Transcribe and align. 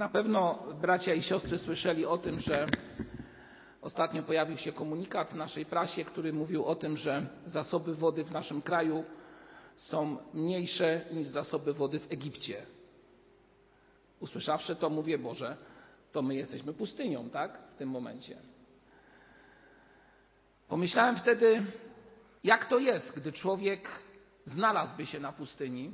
Na 0.00 0.08
pewno 0.08 0.58
bracia 0.80 1.14
i 1.14 1.22
siostry 1.22 1.58
słyszeli 1.58 2.06
o 2.06 2.18
tym, 2.18 2.40
że 2.40 2.66
ostatnio 3.82 4.22
pojawił 4.22 4.58
się 4.58 4.72
komunikat 4.72 5.30
w 5.30 5.34
naszej 5.34 5.66
prasie, 5.66 6.04
który 6.04 6.32
mówił 6.32 6.64
o 6.64 6.74
tym, 6.74 6.96
że 6.96 7.26
zasoby 7.46 7.94
wody 7.94 8.24
w 8.24 8.30
naszym 8.30 8.62
kraju 8.62 9.04
są 9.76 10.16
mniejsze 10.34 11.00
niż 11.12 11.26
zasoby 11.26 11.72
wody 11.72 12.00
w 12.00 12.12
Egipcie. 12.12 12.62
Usłyszawszy 14.20 14.76
to, 14.76 14.90
mówię, 14.90 15.18
Boże, 15.18 15.56
to 16.12 16.22
my 16.22 16.34
jesteśmy 16.34 16.72
pustynią, 16.72 17.30
tak? 17.30 17.58
W 17.74 17.76
tym 17.76 17.88
momencie. 17.88 18.36
Pomyślałem 20.68 21.16
wtedy, 21.16 21.66
jak 22.44 22.64
to 22.64 22.78
jest, 22.78 23.16
gdy 23.16 23.32
człowiek 23.32 23.88
znalazłby 24.44 25.06
się 25.06 25.20
na 25.20 25.32
pustyni. 25.32 25.90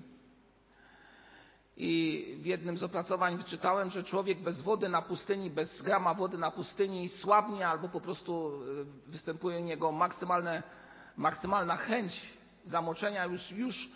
I 1.77 2.24
w 2.40 2.46
jednym 2.46 2.79
z 2.79 2.82
opracowań 2.82 3.36
wyczytałem, 3.36 3.90
że 3.90 4.04
człowiek 4.04 4.40
bez 4.40 4.62
wody 4.62 4.88
na 4.88 5.02
pustyni, 5.02 5.50
bez 5.50 5.82
grama 5.82 6.14
wody 6.14 6.39
na 6.39 6.50
pustyni 6.50 7.08
słabnie 7.08 7.68
albo 7.68 7.89
po 7.89 8.00
prostu 8.00 8.62
y, 8.62 9.11
występuje 9.11 9.58
u 9.58 9.62
niego 9.62 9.93
maksymalne, 9.93 10.62
maksymalna 11.17 11.76
chęć 11.76 12.22
zamoczenia 12.64 13.25
już, 13.25 13.50
już 13.50 13.89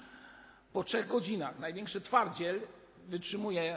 po 0.73 0.85
trzech 0.85 1.09
godzinach. 1.09 1.59
Największy 1.59 2.01
twardziel 2.01 2.61
wytrzymuje, 3.09 3.77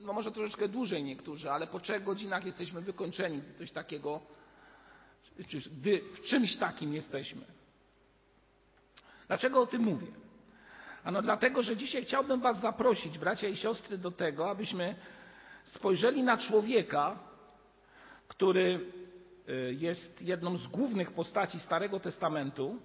no 0.00 0.12
może 0.12 0.32
troszeczkę 0.32 0.68
dłużej 0.68 1.04
niektórzy, 1.04 1.50
ale 1.50 1.66
po 1.66 1.80
trzech 1.80 2.04
godzinach 2.04 2.44
jesteśmy 2.44 2.80
wykończeni, 2.80 3.42
coś 3.58 3.72
takiego, 3.72 4.20
gdy 5.70 6.02
w 6.14 6.20
czymś 6.20 6.56
takim 6.56 6.94
jesteśmy. 6.94 7.42
Dlaczego 9.28 9.60
o 9.62 9.66
tym 9.66 9.82
mówię? 9.82 10.06
Ano 11.04 11.22
dlatego, 11.22 11.62
że 11.62 11.76
dzisiaj 11.76 12.04
chciałbym 12.04 12.40
Was 12.40 12.60
zaprosić, 12.60 13.18
bracia 13.18 13.48
i 13.48 13.56
siostry, 13.56 13.98
do 13.98 14.10
tego, 14.10 14.50
abyśmy 14.50 14.94
spojrzeli 15.64 16.22
na 16.22 16.38
człowieka, 16.38 17.18
który 18.28 18.80
y, 19.48 19.76
jest 19.78 20.22
jedną 20.22 20.56
z 20.56 20.66
głównych 20.66 21.10
postaci 21.10 21.60
Starego 21.60 22.00
Testamentu. 22.00 22.76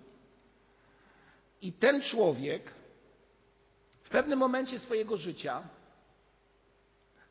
I 1.61 1.73
ten 1.73 2.01
człowiek 2.01 2.73
w 4.03 4.09
pewnym 4.09 4.39
momencie 4.39 4.79
swojego 4.79 5.17
życia, 5.17 5.63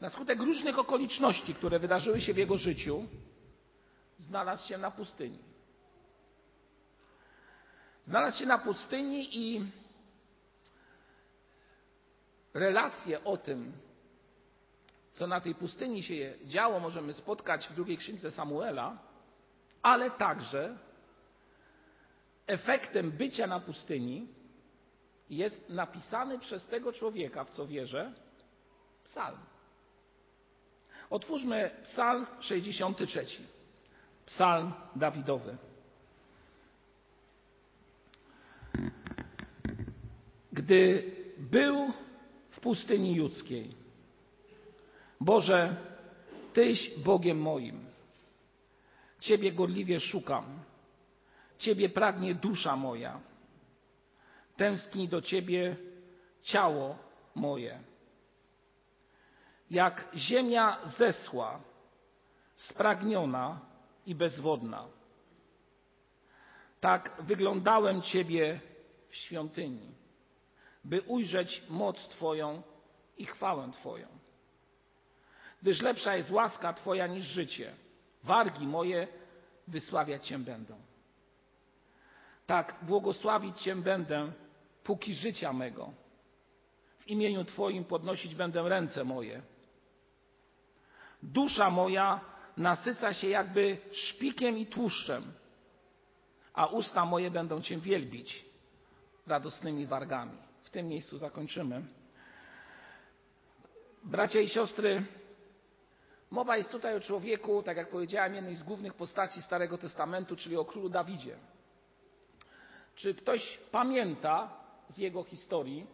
na 0.01 0.11
skutek 0.11 0.41
różnych 0.41 0.79
okoliczności, 0.79 1.55
które 1.55 1.79
wydarzyły 1.79 2.20
się 2.20 2.34
w 2.34 2.37
jego 2.37 2.57
życiu, 2.57 3.07
znalazł 4.19 4.69
się 4.69 4.79
na 4.79 4.91
pustyni. 4.91 5.39
Znalazł 8.05 8.39
się 8.39 8.47
na 8.47 8.59
pustyni 8.59 9.29
i 9.33 9.70
relacje 12.57 13.25
o 13.25 13.37
tym, 13.37 13.73
co 15.12 15.27
na 15.27 15.41
tej 15.41 15.55
pustyni 15.55 16.03
się 16.03 16.35
działo, 16.45 16.81
możemy 16.81 17.13
spotkać 17.13 17.69
w 17.69 17.75
drugiej 17.75 17.97
księdze 17.97 18.31
Samuela, 18.31 18.98
ale 19.83 20.11
także 20.11 20.79
efektem 22.47 23.11
bycia 23.11 23.47
na 23.47 23.61
pustyni 23.61 24.29
jest 25.31 25.69
napisany 25.69 26.39
przez 26.39 26.67
tego 26.67 26.93
człowieka, 26.93 27.45
w 27.45 27.51
co 27.51 27.67
wierzę, 27.67 28.13
psalm. 29.05 29.39
Otwórzmy 31.11 31.70
psalm 31.85 32.27
63. 32.41 33.27
Psalm 34.27 34.73
Dawidowy. 34.97 35.59
Gdy 40.53 41.13
był 41.39 41.93
pustyni 42.67 43.14
judzkiej, 43.14 43.75
Boże, 45.20 45.77
Tyś 46.53 46.98
Bogiem 46.98 47.39
moim. 47.39 47.86
Ciebie 49.20 49.53
gorliwie 49.53 50.00
szukam. 50.00 50.45
Ciebie 51.58 51.89
pragnie 51.89 52.34
dusza 52.34 52.77
moja. 52.77 53.20
Tęskni 54.57 55.08
do 55.08 55.23
Ciebie 55.23 55.77
ciało 56.42 56.98
moje. 57.35 57.80
Jak 59.70 60.08
ziemia 60.14 60.79
zesła, 60.98 61.61
spragniona 62.57 63.61
i 64.07 64.14
bezwodna. 64.14 64.86
Tak 66.80 67.12
wyglądałem 67.20 68.02
Ciebie 68.02 68.61
w 69.08 69.17
świątyni, 69.17 70.05
by 70.86 71.02
ujrzeć 71.02 71.63
moc 71.69 72.08
Twoją 72.08 72.63
i 73.19 73.27
chwałę 73.27 73.70
Twoją. 73.73 74.08
Gdyż 75.63 75.83
lepsza 75.83 76.17
jest 76.17 76.30
łaska 76.30 76.73
Twoja 76.73 77.07
niż 77.07 77.24
życie. 77.24 77.74
Wargi 78.24 78.67
moje 78.67 79.08
wysławiać 79.69 80.27
Cię 80.27 80.39
będą. 80.39 80.74
Tak 82.47 82.77
błogosławić 82.83 83.58
Cię 83.58 83.77
będę, 83.77 84.33
póki 84.85 85.14
życia 85.14 85.52
mego. 85.52 85.92
W 86.98 87.08
imieniu 87.08 87.45
Twoim 87.45 87.85
podnosić 87.85 88.35
będę 88.35 88.68
ręce 88.68 89.05
moje. 89.05 89.42
Dusza 91.23 91.70
moja 91.70 92.20
nasyca 92.57 93.14
się 93.14 93.29
jakby 93.29 93.79
szpikiem 93.92 94.58
i 94.58 94.67
tłuszczem, 94.67 95.33
a 96.55 96.67
usta 96.67 97.05
moje 97.05 97.30
będą 97.30 97.63
Cię 97.63 97.79
wielbić 97.79 98.45
radosnymi 99.27 99.86
wargami. 99.86 100.45
W 100.67 100.71
tym 100.71 100.89
miejscu 100.89 101.19
zakończymy. 101.19 101.83
Bracia 104.05 104.41
i 104.41 104.49
siostry, 104.49 105.05
mowa 106.31 106.57
jest 106.57 106.71
tutaj 106.71 106.97
o 106.97 107.01
człowieku, 107.01 107.63
tak 107.63 107.77
jak 107.77 107.91
powiedziałem, 107.91 108.35
jednej 108.35 108.55
z 108.55 108.63
głównych 108.63 108.95
postaci 108.95 109.43
Starego 109.43 109.79
Testamentu, 109.79 110.37
czyli 110.37 110.57
o 110.57 110.65
królu 110.65 110.89
Dawidzie. 110.89 111.37
Czy 112.95 113.15
ktoś 113.15 113.59
pamięta 113.73 114.51
z 114.89 114.99
jego 114.99 115.25
historii, 115.25 115.87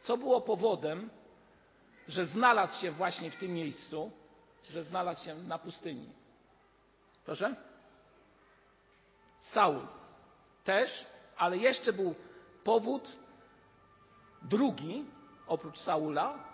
co 0.00 0.16
było 0.16 0.40
powodem, 0.40 1.10
że 2.08 2.26
znalazł 2.26 2.80
się 2.80 2.90
właśnie 2.90 3.30
w 3.30 3.36
tym 3.36 3.52
miejscu, 3.52 4.10
że 4.70 4.82
znalazł 4.82 5.24
się 5.24 5.34
na 5.34 5.58
pustyni? 5.58 6.12
Proszę? 7.24 7.56
Saul. 9.38 9.86
Też, 10.64 11.06
ale 11.36 11.56
jeszcze 11.56 11.92
był 11.92 12.14
powód 12.68 13.12
drugi, 14.42 15.04
oprócz 15.46 15.78
Saula 15.78 16.44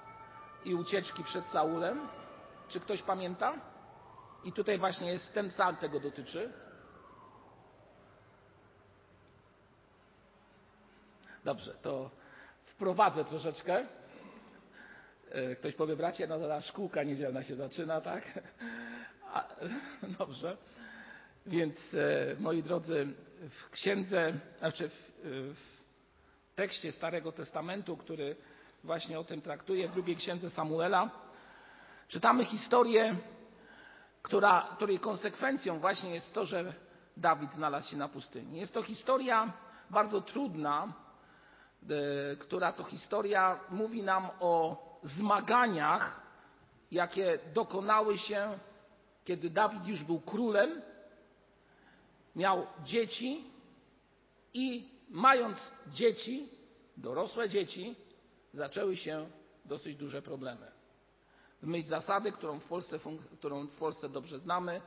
i 0.65 0.75
ucieczki 0.75 1.25
przed 1.25 1.47
Saulem. 1.47 2.09
Czy 2.69 2.81
ktoś 2.81 3.03
pamięta? 3.03 3.55
I 4.45 4.53
tutaj 4.53 4.79
właśnie 4.79 5.13
jest 5.13 5.33
ten 5.33 5.49
psalm 5.49 5.77
tego 5.77 6.01
dotyczy. 6.01 6.53
Dobrze, 11.45 11.75
to 11.83 12.11
wprowadzę 12.65 13.25
troszeczkę. 13.25 13.87
E, 15.31 15.57
ktoś 15.57 15.75
powie, 15.75 15.97
bracie, 15.97 16.27
no 16.27 16.39
to 16.39 16.61
szkółka 16.61 17.03
niedzielna 17.03 17.43
się 17.43 17.57
zaczyna, 17.57 18.01
tak? 18.01 18.25
A, 19.33 19.49
dobrze. 20.19 20.57
Więc, 21.47 21.95
e, 21.95 22.37
moi 22.41 22.63
drodzy, 22.63 23.15
w 23.51 23.71
księdze, 23.71 24.33
znaczy 24.59 24.89
w, 24.89 25.13
w 25.55 25.74
tekście 26.55 26.93
Starego 26.93 27.33
Testamentu, 27.33 27.97
który 27.97 28.37
właśnie 28.85 29.19
o 29.19 29.25
tym 29.25 29.43
traktuje, 29.43 29.89
w 29.89 29.93
drugiej 29.93 30.17
księdze 30.17 30.51
Samuela, 30.51 31.11
czytamy 32.09 32.45
historię, 32.45 33.17
która, 34.23 34.69
której 34.77 34.99
konsekwencją 34.99 35.79
właśnie 35.79 36.15
jest 36.15 36.35
to, 36.35 36.47
że 36.47 36.73
Dawid 37.17 37.53
znalazł 37.53 37.91
się 37.91 37.97
na 37.97 38.09
pustyni. 38.09 38.61
Jest 38.61 38.75
to 38.75 38.83
historia 38.83 39.53
bardzo 39.91 40.21
trudna, 40.21 40.93
E, 41.91 42.37
która 42.37 42.73
to 42.73 42.85
historia 42.85 43.61
mówi 43.71 44.03
nam 44.03 44.31
o 44.41 44.77
zmaganiach, 45.03 46.21
jakie 46.91 47.39
dokonały 47.55 48.19
się, 48.19 48.59
kiedy 49.25 49.51
Dawid 49.51 49.87
już 49.87 50.05
był 50.05 50.21
królem, 50.21 50.83
miał 52.37 52.67
dzieci 52.85 53.45
i 54.55 54.94
mając 55.15 55.71
dzieci, 55.89 56.49
dorosłe 56.97 57.49
dzieci, 57.49 57.97
zaczęły 58.53 58.97
się 58.97 59.31
dosyć 59.65 59.97
duże 59.97 60.23
problemy. 60.23 60.71
W 61.63 61.67
myśl 61.67 61.89
zasady, 61.89 62.33
którą 62.33 62.61
w 62.61 62.65
Polsce, 62.65 62.99
którą 63.39 63.67
w 63.67 63.77
Polsce 63.77 64.09
dobrze 64.09 64.39
znamy, 64.39 64.81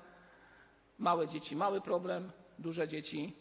małe 0.99 1.27
dzieci 1.27 1.55
mały 1.55 1.81
problem, 1.81 2.31
duże 2.59 2.87
dzieci 2.87 3.33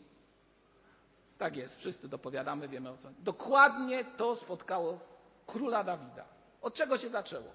tak 1.38 1.56
jest, 1.56 1.76
wszyscy 1.78 2.08
dopowiadamy, 2.08 2.68
wiemy 2.68 2.90
o 2.90 2.96
co. 2.96 3.08
Dokładnie 3.18 4.04
to 4.04 4.36
spotkało 4.36 5.00
króla 5.46 5.84
Dawida. 5.84 6.24
Od 6.62 6.74
czego 6.74 6.98
się 6.98 7.08
zaczęło? 7.08 7.50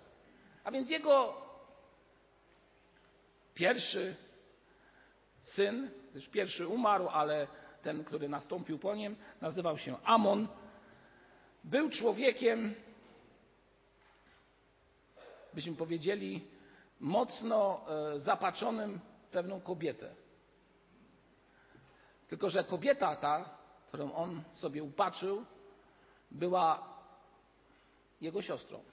A 0.63 0.72
więc 0.72 0.89
jego 0.89 1.34
pierwszy 3.54 4.16
syn, 5.42 5.92
gdyż 6.12 6.27
pierwszy 6.30 6.68
umarł, 6.68 7.07
ale 7.10 7.48
ten, 7.83 8.04
który 8.04 8.30
nastąpił 8.30 8.80
po 8.80 8.95
nim, 8.95 9.16
nazywał 9.42 9.78
się 9.78 9.95
Amon, 10.04 10.48
był 11.63 11.89
człowiekiem 11.89 12.75
byśmy 15.54 15.75
powiedzieli, 15.75 16.48
mocno 17.00 17.81
e, 17.89 18.19
zapaczonym 18.19 19.00
pewną 19.31 19.62
kobietę. 19.62 20.16
Tylko, 22.28 22.50
że 22.50 22.63
kobieta 22.63 23.16
ta, 23.16 23.57
którą 23.88 24.13
on 24.13 24.44
sobie 24.54 24.84
upatrzył, 24.84 25.45
była 26.31 26.92
jego 28.22 28.42
siostrą, 28.42 28.84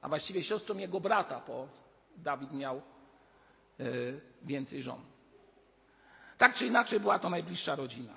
a 0.00 0.08
właściwie 0.08 0.44
siostrą 0.44 0.76
jego 0.76 1.00
brata, 1.00 1.42
bo 1.46 1.68
Dawid 2.16 2.52
miał 2.52 2.76
e, 2.76 2.82
więcej 4.42 4.82
żon. 4.82 5.15
Tak 6.38 6.54
czy 6.54 6.66
inaczej 6.66 7.00
była 7.00 7.18
to 7.18 7.30
najbliższa 7.30 7.74
rodzina. 7.74 8.12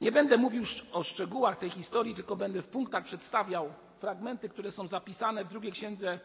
Nie 0.00 0.12
będę 0.12 0.36
mówił 0.36 0.64
o 0.92 1.02
szczegółach 1.02 1.58
tej 1.58 1.70
historii, 1.70 2.14
tylko 2.14 2.36
będę 2.36 2.62
w 2.62 2.68
punktach 2.68 3.04
przedstawiał 3.04 3.72
fragmenty, 3.98 4.48
które 4.48 4.72
są 4.72 4.88
zapisane 4.88 5.44
w 5.44 5.48
drugiej 5.48 5.72
księdze 5.72 6.20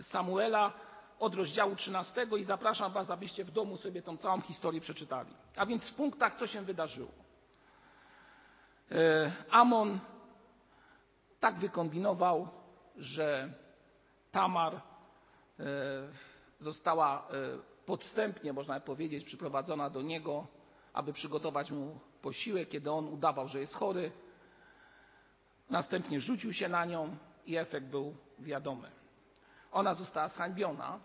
Samuela 0.00 0.72
od 1.18 1.34
rozdziału 1.34 1.76
13 1.76 2.26
i 2.38 2.44
zapraszam 2.44 2.92
Was, 2.92 3.10
abyście 3.10 3.44
w 3.44 3.50
domu 3.50 3.76
sobie 3.76 4.02
tą 4.02 4.16
całą 4.16 4.40
historię 4.40 4.80
przeczytali. 4.80 5.34
A 5.56 5.66
więc 5.66 5.90
w 5.90 5.94
punktach, 5.94 6.34
co 6.34 6.46
się 6.46 6.62
wydarzyło. 6.62 7.10
E, 8.90 9.32
Amon 9.50 9.98
tak 11.40 11.58
wykombinował, 11.58 12.48
że 12.96 13.52
Tamar 14.30 14.74
e, 14.74 14.80
została 16.58 17.28
e, 17.28 17.71
podstępnie, 17.86 18.52
można 18.52 18.80
powiedzieć, 18.80 19.24
przyprowadzona 19.24 19.90
do 19.90 20.02
niego, 20.02 20.46
aby 20.92 21.12
przygotować 21.12 21.70
mu 21.70 22.00
posiłek, 22.22 22.68
kiedy 22.68 22.90
on 22.90 23.08
udawał, 23.08 23.48
że 23.48 23.60
jest 23.60 23.74
chory. 23.74 24.12
Następnie 25.70 26.20
rzucił 26.20 26.52
się 26.52 26.68
na 26.68 26.84
nią 26.84 27.16
i 27.46 27.56
efekt 27.56 27.86
był 27.86 28.16
wiadomy. 28.38 28.90
Ona 29.72 29.94
została 29.94 30.28
zhańbiona 30.28 31.00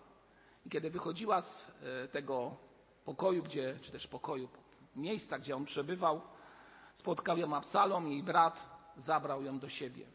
i 0.66 0.70
kiedy 0.70 0.90
wychodziła 0.90 1.42
z 1.42 1.72
e, 1.82 2.08
tego 2.08 2.56
pokoju, 3.06 3.44
gdzie, 3.44 3.80
czy 3.82 3.92
też 3.92 4.08
pokoju, 4.08 4.50
miejsca, 4.96 5.40
gdzie 5.40 5.56
on 5.56 5.66
przebywał, 5.66 6.22
spotkał 6.94 7.38
ją 7.38 7.56
Absalom, 7.56 8.08
jej 8.08 8.24
brat 8.24 8.78
zabrał 8.96 9.44
ją 9.44 9.60
do 9.60 9.70
siebie. 9.70 10.06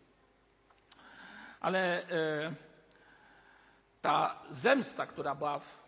Ale 1.61 2.09
e, 2.09 2.55
ta 4.03 4.43
zemsta, 4.51 5.07
która 5.07 5.35
była 5.35 5.59
w, 5.59 5.82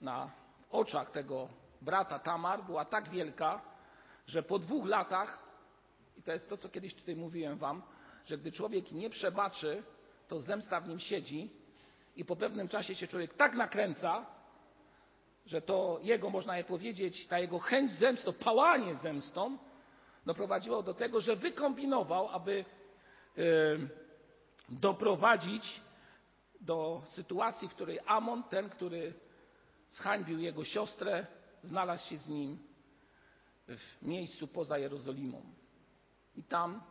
na 0.00 0.30
oczach 0.70 1.10
tego 1.10 1.48
brata 1.82 2.18
Tamar, 2.18 2.64
była 2.64 2.84
tak 2.84 3.10
wielka, 3.10 3.62
że 4.26 4.42
po 4.42 4.58
dwóch 4.58 4.86
latach, 4.86 5.42
i 6.16 6.22
to 6.22 6.32
jest 6.32 6.48
to, 6.48 6.56
co 6.56 6.68
kiedyś 6.68 6.94
tutaj 6.94 7.16
mówiłem 7.16 7.58
Wam, 7.58 7.82
że 8.26 8.38
gdy 8.38 8.52
człowiek 8.52 8.92
nie 8.92 9.10
przebaczy, 9.10 9.82
to 10.28 10.40
zemsta 10.40 10.80
w 10.80 10.88
nim 10.88 10.98
siedzi 10.98 11.50
i 12.16 12.24
po 12.24 12.36
pewnym 12.36 12.68
czasie 12.68 12.94
się 12.94 13.06
człowiek 13.06 13.34
tak 13.34 13.54
nakręca, 13.54 14.26
że 15.46 15.62
to 15.62 15.98
jego, 16.02 16.30
można 16.30 16.58
je 16.58 16.64
powiedzieć, 16.64 17.28
ta 17.28 17.38
jego 17.38 17.58
chęć 17.58 17.90
zemsty, 17.90 18.24
to 18.24 18.32
pałanie 18.32 18.94
zemstą, 18.94 19.58
doprowadziło 20.26 20.82
do 20.82 20.94
tego, 20.94 21.20
że 21.20 21.36
wykombinował, 21.36 22.28
aby 22.28 22.64
yy, 23.36 23.88
doprowadzić 24.68 25.80
do 26.60 27.02
sytuacji, 27.08 27.68
w 27.68 27.74
której 27.74 27.98
Amon, 28.06 28.42
ten, 28.42 28.68
który 28.68 29.14
zhańbił 29.88 30.38
jego 30.38 30.64
siostrę, 30.64 31.26
znalazł 31.62 32.08
się 32.08 32.18
z 32.18 32.28
nim 32.28 32.58
w 33.68 34.02
miejscu 34.02 34.48
poza 34.48 34.78
Jerozolimą. 34.78 35.42
I 36.36 36.42
tam 36.42 36.82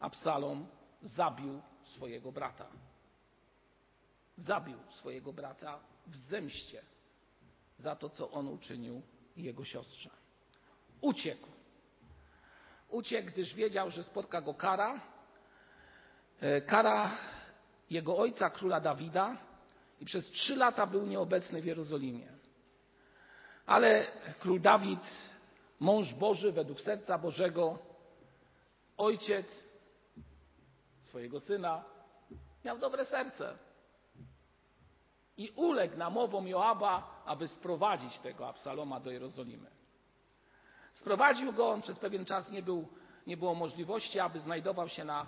Absalom 0.00 0.66
zabił 1.02 1.62
swojego 1.82 2.32
brata. 2.32 2.66
Zabił 4.36 4.78
swojego 4.90 5.32
brata 5.32 5.80
w 6.06 6.16
zemście 6.16 6.82
za 7.78 7.96
to, 7.96 8.10
co 8.10 8.30
on 8.30 8.48
uczynił 8.48 9.02
jego 9.36 9.64
siostrze. 9.64 10.10
Uciekł. 11.00 11.48
Uciekł, 12.88 13.28
gdyż 13.28 13.54
wiedział, 13.54 13.90
że 13.90 14.02
spotka 14.02 14.40
go 14.40 14.54
kara. 14.54 15.00
E, 16.40 16.60
kara 16.60 17.10
jego 17.90 18.18
ojca, 18.18 18.50
króla 18.50 18.80
Dawida, 18.80 19.36
i 20.00 20.04
przez 20.04 20.30
trzy 20.30 20.56
lata 20.56 20.86
był 20.86 21.06
nieobecny 21.06 21.62
w 21.62 21.66
Jerozolimie. 21.66 22.28
Ale 23.66 24.06
król 24.40 24.60
Dawid, 24.60 25.00
mąż 25.80 26.14
Boży 26.14 26.52
według 26.52 26.80
serca 26.80 27.18
Bożego, 27.18 27.78
ojciec 28.96 29.64
swojego 31.00 31.40
syna, 31.40 31.84
miał 32.64 32.78
dobre 32.78 33.04
serce. 33.04 33.58
I 35.36 35.50
uległ 35.50 35.96
namowom 35.96 36.48
Joaba, 36.48 37.22
aby 37.26 37.48
sprowadzić 37.48 38.18
tego 38.18 38.48
Absaloma 38.48 39.00
do 39.00 39.10
Jerozolimy. 39.10 39.70
Sprowadził 40.94 41.52
go, 41.52 41.70
on 41.70 41.82
przez 41.82 41.98
pewien 41.98 42.24
czas 42.24 42.50
nie, 42.50 42.62
był, 42.62 42.88
nie 43.26 43.36
było 43.36 43.54
możliwości, 43.54 44.20
aby 44.20 44.40
znajdował 44.40 44.88
się 44.88 45.04
na 45.04 45.26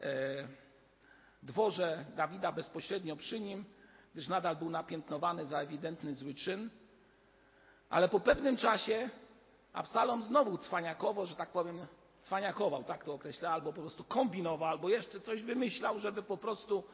e, 0.00 0.48
dworze 1.42 2.04
Dawida 2.16 2.52
bezpośrednio 2.52 3.16
przy 3.16 3.40
nim, 3.40 3.64
gdyż 4.16 4.28
nadal 4.28 4.56
był 4.56 4.70
napiętnowany 4.70 5.46
za 5.46 5.60
ewidentny 5.60 6.14
zły 6.14 6.34
czyn. 6.34 6.70
Ale 7.90 8.08
po 8.08 8.20
pewnym 8.20 8.56
czasie 8.56 9.10
Absalom 9.72 10.22
znowu 10.22 10.58
cwaniakowo, 10.58 11.26
że 11.26 11.36
tak 11.36 11.52
powiem, 11.52 11.86
cwaniakował, 12.20 12.84
tak 12.84 13.04
to 13.04 13.14
określa, 13.14 13.50
albo 13.50 13.72
po 13.72 13.80
prostu 13.80 14.04
kombinował, 14.04 14.68
albo 14.68 14.88
jeszcze 14.88 15.20
coś 15.20 15.42
wymyślał, 15.42 16.00
żeby 16.00 16.22
po 16.22 16.36
prostu 16.36 16.84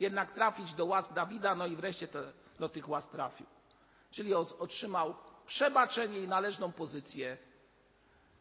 jednak 0.00 0.32
trafić 0.32 0.74
do 0.74 0.86
łask 0.86 1.12
Dawida, 1.12 1.54
no 1.54 1.66
i 1.66 1.76
wreszcie 1.76 2.08
te, 2.08 2.32
do 2.58 2.68
tych 2.68 2.88
łask 2.88 3.10
trafił. 3.10 3.46
Czyli 4.10 4.34
otrzymał 4.34 5.14
przebaczenie 5.46 6.18
i 6.18 6.28
należną 6.28 6.72
pozycję 6.72 7.36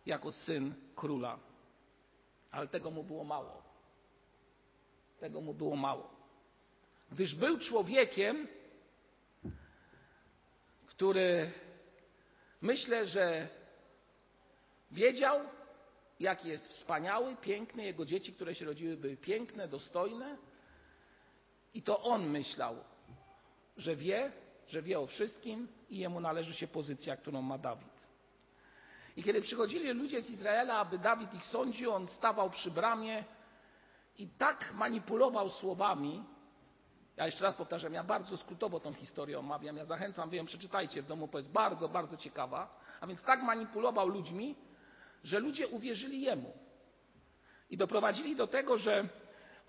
jako 0.06 0.32
syn 0.32 0.74
króla. 0.96 1.40
Ale 2.52 2.68
tego 2.68 2.92
mu 2.92 3.04
było 3.04 3.24
mało. 3.24 3.62
Tego 5.20 5.42
mu 5.42 5.54
było 5.54 5.76
mało. 5.76 6.21
Gdyż 7.12 7.36
był 7.36 7.60
człowiekiem, 7.60 8.48
który 10.86 11.52
myślę, 12.62 13.08
że 13.08 13.48
wiedział, 14.92 15.40
jaki 16.19 16.50
jest 16.50 16.68
wspaniały, 16.68 17.36
piękny. 17.36 17.84
Jego 17.84 18.06
dzieci, 18.06 18.34
które 18.34 18.56
się 18.56 18.66
rodziły, 18.66 18.98
były 18.98 19.18
piękne, 19.18 19.68
dostojne. 19.68 20.38
I 21.74 21.81
to 21.81 22.02
on 22.04 22.30
myślał, 22.30 22.75
że 23.78 23.96
wie, 23.96 24.32
że 24.68 24.82
wie 24.82 25.00
o 25.00 25.08
wszystkim 25.08 25.68
i 25.89 25.98
jemu 25.98 26.20
należy 26.20 26.53
się 26.53 26.68
pozycja, 26.68 27.18
którą 27.18 27.41
ma 27.41 27.58
Dawid. 27.58 28.08
I 29.18 29.24
kiedy 29.24 29.41
przychodzili 29.41 29.94
ludzie 29.94 30.22
z 30.22 30.30
Izraela, 30.30 30.77
aby 30.77 30.98
Dawid 30.98 31.34
ich 31.34 31.46
sądził, 31.46 31.91
on 31.91 32.08
stawał 32.08 32.50
przy 32.50 32.72
bramie 32.72 33.24
i 34.18 34.27
tak 34.27 34.74
manipulował 34.74 35.50
słowami. 35.50 36.24
Ja 37.22 37.25
jeszcze 37.25 37.44
raz 37.44 37.56
powtarzam, 37.56 37.94
ja 37.94 38.04
bardzo 38.04 38.38
skrótowo 38.38 38.80
tą 38.80 38.94
historię 38.94 39.40
omawiam. 39.40 39.78
Ja 39.78 39.86
zachęcam, 39.86 40.30
wiem, 40.30 40.46
przeczytajcie 40.46 41.01
w 41.01 41.06
domu, 41.06 41.28
bo 41.28 41.38
jest 41.38 41.51
bardzo, 41.51 41.90
bardzo 41.90 42.18
ciekawa. 42.18 42.80
A 43.01 43.08
więc 43.08 43.24
tak 43.24 43.44
manipulował 43.44 44.08
ludźmi, 44.08 44.56
że 45.24 45.40
ludzie 45.40 45.68
uwierzyli 45.68 46.22
jemu. 46.22 46.54
I 47.70 47.78
doprowadzili 47.78 48.36
do 48.36 48.48
tego, 48.48 48.78
że 48.78 49.08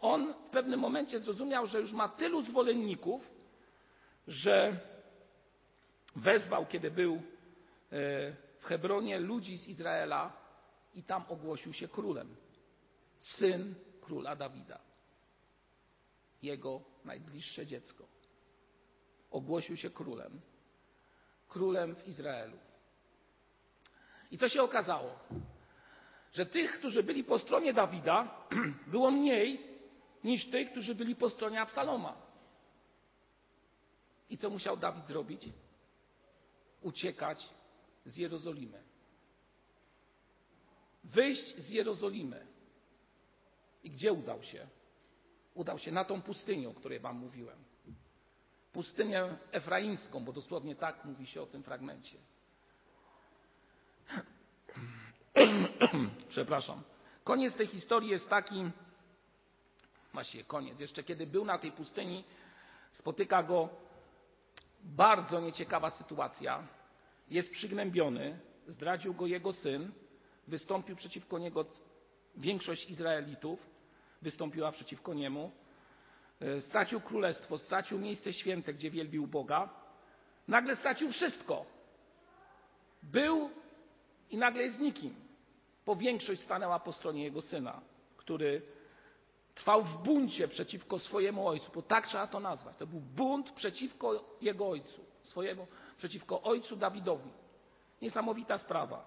on 0.00 0.34
w 0.34 0.50
pewnym 0.50 0.80
momencie 0.80 1.20
zrozumiał, 1.20 1.66
że 1.66 1.80
już 1.80 1.92
ma 1.92 2.08
tylu 2.08 2.42
zwolenników, 2.42 3.30
że 4.28 4.76
wezwał, 6.16 6.66
kiedy 6.66 6.90
był 6.90 7.14
e, 7.14 7.20
w 8.58 8.64
Hebronie, 8.64 9.18
ludzi 9.18 9.58
z 9.58 9.68
Izraela 9.68 10.32
i 10.94 11.02
tam 11.02 11.24
ogłosił 11.28 11.72
się 11.72 11.88
królem. 11.88 12.36
Syn 13.18 13.74
króla 14.00 14.36
Dawida. 14.36 14.91
Jego 16.42 16.80
najbliższe 17.04 17.66
dziecko. 17.66 18.06
Ogłosił 19.30 19.76
się 19.76 19.90
królem. 19.90 20.40
Królem 21.48 21.96
w 21.96 22.08
Izraelu. 22.08 22.56
I 24.30 24.38
co 24.38 24.48
się 24.48 24.62
okazało? 24.62 25.18
Że 26.32 26.46
tych, 26.46 26.78
którzy 26.78 27.02
byli 27.02 27.24
po 27.24 27.38
stronie 27.38 27.72
Dawida, 27.72 28.46
było 28.92 29.10
mniej 29.10 29.72
niż 30.24 30.50
tych, 30.50 30.70
którzy 30.70 30.94
byli 30.94 31.16
po 31.16 31.30
stronie 31.30 31.60
Absaloma. 31.60 32.16
I 34.30 34.38
co 34.38 34.50
musiał 34.50 34.76
Dawid 34.76 35.06
zrobić? 35.06 35.48
Uciekać 36.82 37.48
z 38.04 38.16
Jerozolimy. 38.16 38.82
Wyjść 41.04 41.56
z 41.56 41.70
Jerozolimy. 41.70 42.46
I 43.84 43.90
gdzie 43.90 44.12
udał 44.12 44.42
się? 44.42 44.66
Udał 45.54 45.78
się 45.78 45.92
na 45.92 46.04
tą 46.04 46.22
pustynię, 46.22 46.68
o 46.68 46.74
której 46.74 47.00
Wam 47.00 47.16
mówiłem. 47.16 47.58
Pustynię 48.72 49.36
efraimską, 49.52 50.24
bo 50.24 50.32
dosłownie 50.32 50.76
tak 50.76 51.04
mówi 51.04 51.26
się 51.26 51.42
o 51.42 51.46
tym 51.46 51.62
fragmencie. 51.62 52.18
Przepraszam. 56.28 56.82
Koniec 57.24 57.56
tej 57.56 57.66
historii 57.66 58.10
jest 58.10 58.28
taki, 58.28 58.70
właściwie 60.12 60.44
koniec, 60.44 60.80
jeszcze 60.80 61.02
kiedy 61.02 61.26
był 61.26 61.44
na 61.44 61.58
tej 61.58 61.72
pustyni, 61.72 62.24
Spotyka 62.92 63.42
go 63.42 63.68
bardzo 64.82 65.40
nieciekawa 65.40 65.90
sytuacja. 65.90 66.68
Jest 67.30 67.50
przygnębiony, 67.50 68.38
zdradził 68.66 69.14
go 69.14 69.26
jego 69.26 69.52
syn, 69.52 69.92
wystąpił 70.48 70.96
przeciwko 70.96 71.38
niego 71.38 71.64
większość 72.36 72.90
Izraelitów, 72.90 73.70
wystąpiła 74.22 74.72
przeciwko 74.72 75.14
niemu. 75.14 75.52
E, 76.40 76.60
stracił 76.60 77.00
królestwo, 77.00 77.58
stracił 77.58 77.98
miejsce 77.98 78.32
święte, 78.32 78.74
gdzie 78.74 78.90
wielbił 78.90 79.26
Boga. 79.26 79.68
Nagle 80.48 80.76
stracił 80.76 81.10
wszystko. 81.12 81.66
Był 83.02 83.50
i 84.30 84.36
nagle 84.36 84.62
jest 84.62 84.80
nikim. 84.80 85.14
Po 85.84 85.96
większość 85.96 86.40
stanęła 86.40 86.80
po 86.80 86.92
stronie 86.92 87.24
jego 87.24 87.42
syna, 87.42 87.80
który 88.16 88.62
trwał 89.54 89.84
w 89.84 90.02
buncie 90.02 90.48
przeciwko 90.48 90.98
swojemu 90.98 91.48
ojcu, 91.48 91.70
bo 91.74 91.82
tak 91.82 92.06
trzeba 92.06 92.26
to 92.26 92.40
nazwać. 92.40 92.76
To 92.76 92.86
był 92.86 93.00
bunt 93.00 93.52
przeciwko 93.52 94.36
jego 94.40 94.68
ojcu, 94.68 95.04
swojemu, 95.22 95.66
przeciwko 95.98 96.42
ojcu 96.42 96.76
Dawidowi. 96.76 97.30
Niesamowita 98.02 98.58
sprawa. 98.58 99.04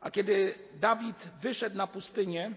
A 0.00 0.10
kiedy 0.10 0.54
Dawid 0.80 1.16
wyszedł 1.42 1.76
na 1.76 1.86
pustynię, 1.86 2.54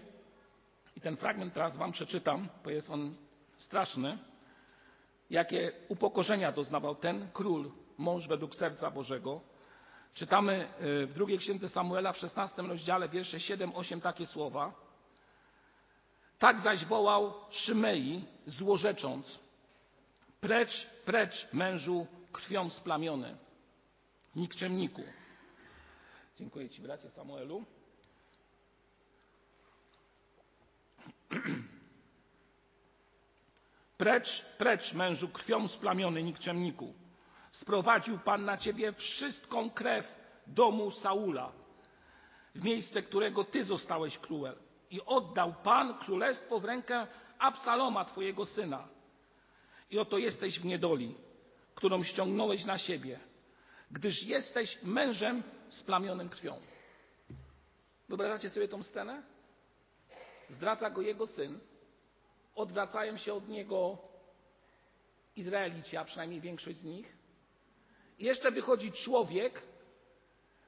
i 0.96 1.00
ten 1.00 1.16
fragment 1.16 1.54
teraz 1.54 1.76
Wam 1.76 1.92
przeczytam, 1.92 2.48
bo 2.64 2.70
jest 2.70 2.90
on 2.90 3.14
straszny, 3.58 4.18
jakie 5.30 5.72
upokorzenia 5.88 6.52
doznawał 6.52 6.94
ten 6.94 7.28
król, 7.32 7.70
mąż 7.98 8.28
według 8.28 8.54
serca 8.54 8.90
Bożego. 8.90 9.40
Czytamy 10.14 10.68
y, 11.02 11.06
w 11.06 11.12
drugiej 11.14 11.38
księdze 11.38 11.68
Samuela 11.68 12.12
w 12.12 12.18
16 12.18 12.62
rozdziale, 12.62 13.08
wiersze 13.08 13.36
7-8 13.36 14.00
takie 14.00 14.26
słowa. 14.26 14.72
Tak 16.38 16.60
zaś 16.60 16.84
wołał 16.84 17.34
Szymei, 17.50 18.24
złorzecząc: 18.46 19.38
Precz, 20.40 20.86
precz, 21.04 21.52
mężu 21.52 22.06
krwią 22.32 22.70
splamiony, 22.70 23.36
nikczemniku. 24.36 25.02
Dziękuję 26.38 26.70
Ci, 26.70 26.82
bracie 26.82 27.10
Samuelu. 27.10 27.64
Precz, 33.98 34.44
precz, 34.58 34.92
mężu 34.92 35.28
krwią 35.28 35.68
splamiony, 35.68 36.22
nikczemniku. 36.22 36.94
Sprowadził 37.52 38.18
Pan 38.18 38.44
na 38.44 38.56
ciebie 38.56 38.92
wszystką 38.92 39.70
krew 39.70 40.14
domu 40.46 40.90
Saula, 40.90 41.52
w 42.54 42.64
miejsce 42.64 43.02
którego 43.02 43.44
ty 43.44 43.64
zostałeś 43.64 44.18
królem. 44.18 44.54
I 44.90 45.00
oddał 45.06 45.54
Pan 45.64 45.98
królestwo 45.98 46.60
w 46.60 46.64
rękę 46.64 47.06
Absaloma, 47.38 48.04
twojego 48.04 48.44
syna. 48.44 48.88
I 49.90 49.98
oto 49.98 50.18
jesteś 50.18 50.60
w 50.60 50.64
niedoli, 50.64 51.14
którą 51.74 52.02
ściągnąłeś 52.02 52.64
na 52.64 52.78
siebie, 52.78 53.20
gdyż 53.90 54.22
jesteś 54.22 54.78
mężem 54.82 55.42
splamionym 55.68 56.28
krwią. 56.28 56.60
Wyobrażacie 58.08 58.50
sobie 58.50 58.68
tą 58.68 58.82
scenę? 58.82 59.22
Zdradza 60.48 60.90
go 60.90 61.02
jego 61.02 61.26
syn, 61.26 61.58
odwracają 62.54 63.16
się 63.16 63.34
od 63.34 63.48
niego 63.48 63.98
Izraelici, 65.36 65.96
a 65.96 66.04
przynajmniej 66.04 66.40
większość 66.40 66.78
z 66.78 66.84
nich. 66.84 67.16
I 68.18 68.24
jeszcze 68.24 68.50
wychodzi 68.50 68.92
człowiek, 68.92 69.62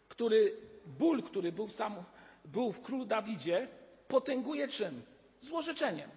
który 0.09 0.57
ból, 0.87 1.23
który 1.23 1.53
był, 1.53 1.69
sam, 1.69 2.05
był 2.45 2.73
w 2.73 2.83
królu 2.83 3.05
Dawidzie, 3.05 3.69
potęguje 4.09 4.69
czym? 4.69 5.03
Złożyczeniem. 5.41 6.11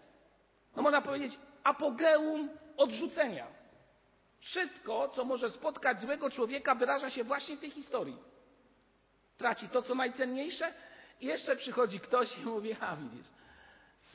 No 0.76 0.82
można 0.82 1.02
powiedzieć 1.02 1.40
apogeum 1.64 2.50
odrzucenia. 2.78 3.48
Wszystko, 4.40 5.10
co 5.10 5.26
może 5.26 5.50
spotkać 5.50 6.00
złego 6.00 6.30
człowieka, 6.30 6.76
wyraża 6.76 7.10
się 7.10 7.24
właśnie 7.24 7.58
w 7.58 7.60
tej 7.60 7.72
historii. 7.72 8.18
Traci 9.38 9.70
to, 9.70 9.82
co 9.82 9.96
najcenniejsze 9.96 10.74
i 11.22 11.26
jeszcze 11.26 11.56
przychodzi 11.56 12.00
ktoś 12.00 12.38
i 12.38 12.42
mówi, 12.42 12.76
a 12.80 12.96
widzisz, 12.96 13.28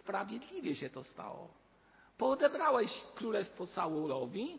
sprawiedliwie 0.07 0.75
się 0.75 0.91
to 0.91 1.05
stało. 1.05 1.49
Poodebrałeś 2.19 2.91
królestwo 3.15 3.67
Saulowi, 3.67 4.59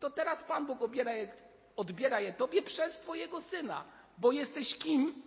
to 0.00 0.10
teraz 0.10 0.42
Pan 0.42 0.66
Bóg 0.66 0.82
odbiera 0.82 1.12
je, 1.12 1.32
odbiera 1.76 2.20
je 2.20 2.32
tobie 2.32 2.62
przez 2.62 2.98
twojego 2.98 3.42
syna. 3.42 3.84
Bo 4.18 4.32
jesteś 4.32 4.78
kim? 4.78 5.22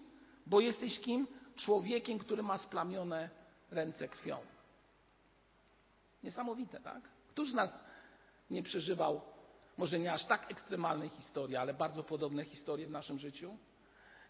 Bo 0.45 0.59
jesteś 0.59 0.99
kim? 0.99 1.27
Człowiekiem, 1.55 2.19
który 2.19 2.43
ma 2.43 2.57
splamione 2.57 3.29
ręce 3.71 4.07
krwią. 4.07 4.37
Niesamowite, 6.23 6.79
tak? 6.79 7.01
Któż 7.29 7.51
z 7.51 7.53
nas 7.53 7.83
nie 8.49 8.63
przeżywał, 8.63 9.21
może 9.77 9.99
nie 9.99 10.13
aż 10.13 10.25
tak 10.25 10.51
ekstremalnej 10.51 11.09
historii, 11.09 11.55
ale 11.55 11.73
bardzo 11.73 12.03
podobne 12.03 12.45
historie 12.45 12.87
w 12.87 12.91
naszym 12.91 13.19
życiu? 13.19 13.57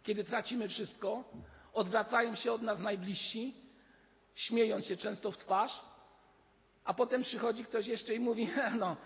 Kiedy 0.03 0.23
tracimy 0.23 0.69
wszystko, 0.69 1.23
odwracają 1.73 2.35
się 2.35 2.51
od 2.51 2.61
nas 2.61 2.79
najbliżsi, 2.79 3.64
śmiejąc 4.35 4.85
się 4.85 4.97
często 4.97 5.31
w 5.31 5.37
twarz, 5.37 5.81
a 6.85 6.93
potem 6.93 7.23
przychodzi 7.23 7.65
ktoś 7.65 7.87
jeszcze 7.87 8.15
i 8.15 8.19
mówi: 8.19 8.49
No, 8.79 8.97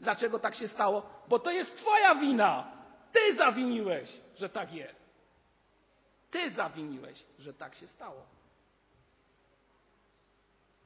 dlaczego 0.00 0.38
tak 0.38 0.54
się 0.54 0.68
stało? 0.68 1.06
Bo 1.28 1.38
to 1.38 1.50
jest 1.50 1.76
Twoja 1.76 2.14
wina. 2.14 2.72
Ty 3.12 3.34
zawiniłeś, 3.34 4.20
że 4.36 4.48
tak 4.48 4.72
jest. 4.72 5.12
Ty 6.30 6.50
zawiniłeś, 6.50 7.24
że 7.38 7.54
tak 7.54 7.74
się 7.74 7.86
stało. 7.86 8.26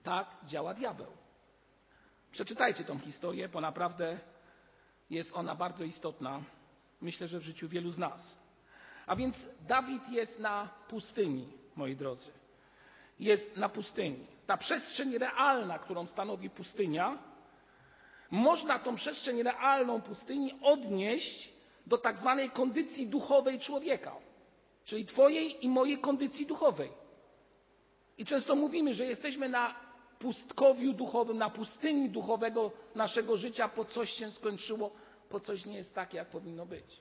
Tak 0.02 0.26
działa 0.44 0.74
diabeł. 0.74 1.12
Przeczytajcie 2.32 2.84
tą 2.84 2.98
historię, 2.98 3.48
bo 3.48 3.60
naprawdę 3.60 4.18
jest 5.10 5.30
ona 5.34 5.54
bardzo 5.54 5.84
istotna. 5.84 6.40
Myślę, 7.00 7.28
że 7.28 7.38
w 7.38 7.42
życiu 7.42 7.68
wielu 7.68 7.90
z 7.90 7.98
nas. 7.98 8.36
A 9.06 9.16
więc 9.16 9.48
Dawid 9.60 10.08
jest 10.08 10.38
na 10.38 10.68
pustyni, 10.88 11.48
moi 11.76 11.96
drodzy 11.96 12.45
jest 13.20 13.56
na 13.56 13.68
pustyni. 13.68 14.26
Ta 14.46 14.56
przestrzeń 14.56 15.18
realna, 15.18 15.78
którą 15.78 16.06
stanowi 16.06 16.50
pustynia, 16.50 17.18
można 18.30 18.78
tą 18.78 18.96
przestrzeń 18.96 19.42
realną 19.42 20.02
pustyni 20.02 20.54
odnieść 20.62 21.52
do 21.86 21.98
tak 21.98 22.18
zwanej 22.18 22.50
kondycji 22.50 23.06
duchowej 23.06 23.60
człowieka, 23.60 24.16
czyli 24.84 25.06
Twojej 25.06 25.64
i 25.64 25.68
mojej 25.68 25.98
kondycji 25.98 26.46
duchowej. 26.46 26.90
I 28.18 28.24
często 28.24 28.54
mówimy, 28.54 28.94
że 28.94 29.04
jesteśmy 29.06 29.48
na 29.48 29.74
pustkowiu 30.18 30.92
duchowym, 30.92 31.38
na 31.38 31.50
pustyni 31.50 32.10
duchowego 32.10 32.70
naszego 32.94 33.36
życia, 33.36 33.68
po 33.68 33.84
coś 33.84 34.10
się 34.10 34.30
skończyło, 34.30 34.90
po 35.28 35.40
coś 35.40 35.64
nie 35.66 35.76
jest 35.76 35.94
takie, 35.94 36.16
jak 36.16 36.28
powinno 36.28 36.66
być. 36.66 37.00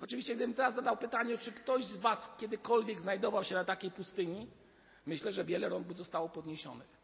Oczywiście, 0.00 0.34
gdybym 0.34 0.54
teraz 0.54 0.74
zadał 0.74 0.96
pytanie, 0.96 1.38
czy 1.38 1.52
ktoś 1.52 1.84
z 1.84 1.96
Was 1.96 2.30
kiedykolwiek 2.38 3.00
znajdował 3.00 3.44
się 3.44 3.54
na 3.54 3.64
takiej 3.64 3.90
pustyni, 3.90 4.46
myślę, 5.08 5.32
że 5.32 5.44
wiele 5.44 5.68
rąk 5.68 5.86
by 5.86 5.94
zostało 5.94 6.28
podniesionych. 6.28 6.98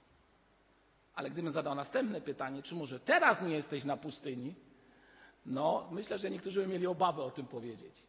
Ale 1.15 1.31
gdybym 1.31 1.53
zadał 1.53 1.75
następne 1.75 2.21
pytanie, 2.21 2.63
czy 2.63 2.75
może 2.75 3.01
teraz 3.01 3.43
nie 3.43 3.55
jesteś 3.55 3.85
na 3.85 3.97
pustyni, 3.97 4.55
no 5.47 5.89
myślę, 5.91 6.19
że 6.19 6.31
niektórzy 6.31 6.61
by 6.61 6.67
mieli 6.67 6.87
obawę 6.87 7.23
o 7.23 7.31
tym 7.31 7.47
powiedzieć. 7.47 8.03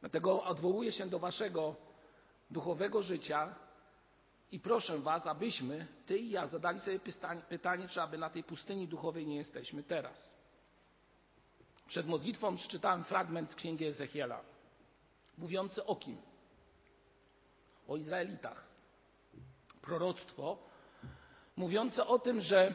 Dlatego 0.00 0.44
odwołuję 0.44 0.92
się 0.92 1.06
do 1.06 1.18
waszego 1.18 1.76
duchowego 2.50 3.02
życia 3.02 3.54
i 4.52 4.60
proszę 4.60 4.98
was, 4.98 5.26
abyśmy, 5.26 5.86
ty 6.06 6.18
i 6.18 6.30
ja, 6.30 6.46
zadali 6.46 6.80
sobie 6.80 7.00
pytanie, 7.48 7.88
czy 7.88 8.02
aby 8.02 8.18
na 8.18 8.30
tej 8.30 8.44
pustyni 8.44 8.88
duchowej 8.88 9.26
nie 9.26 9.36
jesteśmy 9.36 9.82
teraz. 9.82 10.30
Przed 11.86 12.06
modlitwą 12.06 12.56
przeczytałem 12.56 13.04
fragment 13.04 13.50
z 13.50 13.54
księgi 13.54 13.84
Ezechiela, 13.84 14.40
mówiący 15.38 15.84
o 15.86 15.96
kim? 15.96 16.16
O 17.88 17.96
Izraelitach 17.96 18.69
proroctwo 19.82 20.58
mówiące 21.56 22.06
o 22.06 22.18
tym, 22.18 22.40
że 22.40 22.74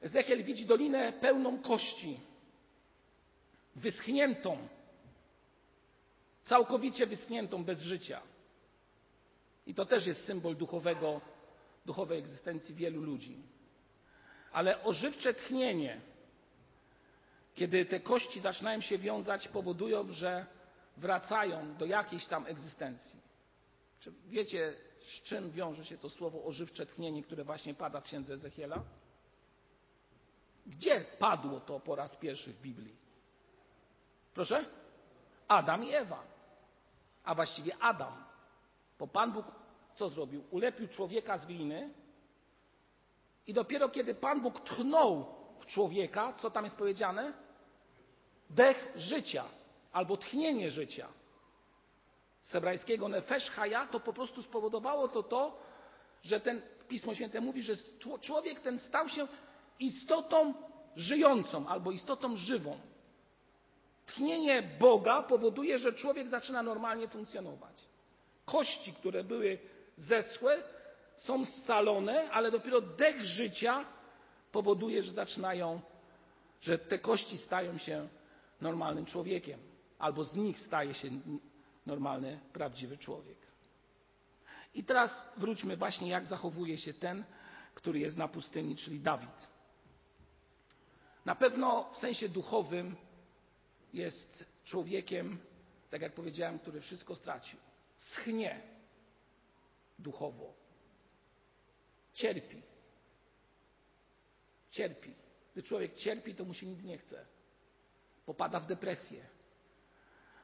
Ezechiel 0.00 0.44
widzi 0.44 0.66
dolinę 0.66 1.12
pełną 1.12 1.58
kości, 1.62 2.20
wyschniętą, 3.76 4.68
całkowicie 6.44 7.06
wyschniętą 7.06 7.64
bez 7.64 7.80
życia. 7.80 8.20
I 9.66 9.74
to 9.74 9.86
też 9.86 10.06
jest 10.06 10.24
symbol 10.24 10.56
duchowego, 10.56 11.20
duchowej 11.86 12.18
egzystencji 12.18 12.74
wielu 12.74 13.02
ludzi. 13.02 13.36
Ale 14.52 14.84
ożywcze 14.84 15.34
tchnienie, 15.34 16.00
kiedy 17.54 17.84
te 17.84 18.00
kości 18.00 18.40
zaczynają 18.40 18.80
się 18.80 18.98
wiązać, 18.98 19.48
powodują, 19.48 20.12
że 20.12 20.46
wracają 20.96 21.76
do 21.76 21.86
jakiejś 21.86 22.26
tam 22.26 22.46
egzystencji. 22.46 23.20
Czy 24.00 24.12
wiecie, 24.26 24.74
z 25.02 25.22
czym 25.22 25.50
wiąże 25.50 25.84
się 25.84 25.98
to 25.98 26.10
słowo 26.10 26.44
ożywcze 26.44 26.86
tchnienie, 26.86 27.22
które 27.22 27.44
właśnie 27.44 27.74
pada 27.74 28.00
w 28.00 28.04
księdze 28.04 28.34
Ezechiela? 28.34 28.82
Gdzie 30.66 31.04
padło 31.18 31.60
to 31.60 31.80
po 31.80 31.96
raz 31.96 32.16
pierwszy 32.16 32.52
w 32.52 32.60
Biblii? 32.60 32.96
Proszę? 34.34 34.64
Adam 35.48 35.84
i 35.84 35.92
Ewa. 35.94 36.24
A 37.24 37.34
właściwie 37.34 37.76
Adam. 37.80 38.24
Bo 38.98 39.06
Pan 39.06 39.32
Bóg 39.32 39.46
co 39.94 40.08
zrobił? 40.08 40.44
Ulepił 40.50 40.88
człowieka 40.88 41.38
z 41.38 41.46
gliny 41.46 41.90
I 43.46 43.54
dopiero 43.54 43.88
kiedy 43.88 44.14
Pan 44.14 44.40
Bóg 44.40 44.60
tchnął 44.60 45.26
w 45.60 45.66
człowieka, 45.66 46.32
co 46.32 46.50
tam 46.50 46.64
jest 46.64 46.76
powiedziane? 46.76 47.32
Dech 48.50 48.92
życia 48.96 49.44
albo 49.92 50.16
tchnienie 50.16 50.70
życia. 50.70 51.08
Z 52.42 52.52
hebrajskiego 52.52 53.08
nefesh 53.08 53.50
haya 53.50 53.86
to 53.90 54.00
po 54.00 54.12
prostu 54.12 54.42
spowodowało 54.42 55.08
to 55.08 55.22
to, 55.22 55.58
że 56.22 56.40
ten 56.40 56.62
Pismo 56.88 57.14
Święte 57.14 57.40
mówi, 57.40 57.62
że 57.62 57.76
człowiek 58.20 58.60
ten 58.60 58.78
stał 58.78 59.08
się 59.08 59.26
istotą 59.80 60.54
żyjącą 60.96 61.68
albo 61.68 61.92
istotą 61.92 62.36
żywą. 62.36 62.78
Tchnienie 64.06 64.62
Boga 64.80 65.22
powoduje, 65.22 65.78
że 65.78 65.92
człowiek 65.92 66.28
zaczyna 66.28 66.62
normalnie 66.62 67.08
funkcjonować. 67.08 67.76
Kości, 68.44 68.92
które 68.92 69.24
były 69.24 69.58
zeschłe, 69.96 70.62
są 71.14 71.44
scalone, 71.44 72.30
ale 72.30 72.50
dopiero 72.50 72.80
dech 72.80 73.22
życia 73.22 73.84
powoduje, 74.52 75.02
że 75.02 75.12
zaczynają, 75.12 75.80
że 76.60 76.78
te 76.78 76.98
kości 76.98 77.38
stają 77.38 77.78
się 77.78 78.08
normalnym 78.60 79.04
człowiekiem, 79.06 79.60
albo 79.98 80.24
z 80.24 80.36
nich 80.36 80.58
staje 80.58 80.94
się 80.94 81.10
normalny, 81.86 82.40
prawdziwy 82.52 82.98
człowiek. 82.98 83.38
I 84.74 84.84
teraz 84.84 85.28
wróćmy 85.36 85.76
właśnie, 85.76 86.08
jak 86.08 86.26
zachowuje 86.26 86.78
się 86.78 86.94
ten, 86.94 87.24
który 87.74 87.98
jest 87.98 88.16
na 88.16 88.28
pustyni, 88.28 88.76
czyli 88.76 89.00
Dawid. 89.00 89.48
Na 91.24 91.34
pewno 91.34 91.90
w 91.92 91.96
sensie 91.96 92.28
duchowym 92.28 92.96
jest 93.92 94.44
człowiekiem, 94.64 95.38
tak 95.90 96.02
jak 96.02 96.14
powiedziałem, 96.14 96.58
który 96.58 96.80
wszystko 96.80 97.14
stracił. 97.14 97.58
Schnie 97.96 98.60
duchowo. 99.98 100.54
Cierpi. 102.14 102.62
Cierpi. 104.70 105.14
Gdy 105.52 105.62
człowiek 105.62 105.94
cierpi, 105.94 106.34
to 106.34 106.44
mu 106.44 106.54
się 106.54 106.66
nic 106.66 106.84
nie 106.84 106.98
chce. 106.98 107.26
Popada 108.26 108.60
w 108.60 108.66
depresję. 108.66 109.26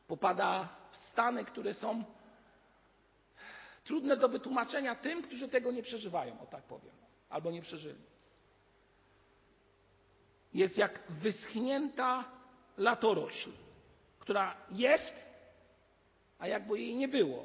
Popada 0.08 0.68
w 0.90 0.96
stany, 0.96 1.44
które 1.44 1.74
są 1.74 2.04
trudne 3.84 4.16
do 4.16 4.28
wytłumaczenia 4.28 4.94
tym, 4.94 5.22
którzy 5.22 5.48
tego 5.48 5.72
nie 5.72 5.82
przeżywają, 5.82 6.40
o 6.40 6.46
tak 6.46 6.62
powiem, 6.62 6.94
albo 7.28 7.50
nie 7.50 7.62
przeżyli. 7.62 8.02
Jest 10.54 10.78
jak 10.78 11.02
wyschnięta 11.08 12.24
latorośl, 12.76 13.50
która 14.18 14.56
jest, 14.70 15.14
a 16.38 16.46
jakby 16.48 16.80
jej 16.80 16.96
nie 16.96 17.08
było. 17.08 17.44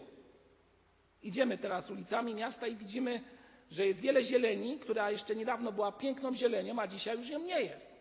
Idziemy 1.23 1.57
teraz 1.57 1.89
ulicami 1.89 2.33
miasta 2.33 2.67
i 2.67 2.75
widzimy, 2.75 3.23
że 3.71 3.85
jest 3.85 3.99
wiele 3.99 4.23
zieleni, 4.23 4.79
która 4.79 5.11
jeszcze 5.11 5.35
niedawno 5.35 5.71
była 5.71 5.91
piękną 5.91 6.35
zielenią, 6.35 6.79
a 6.79 6.87
dzisiaj 6.87 7.17
już 7.17 7.29
ją 7.29 7.39
nie 7.39 7.61
jest. 7.61 7.91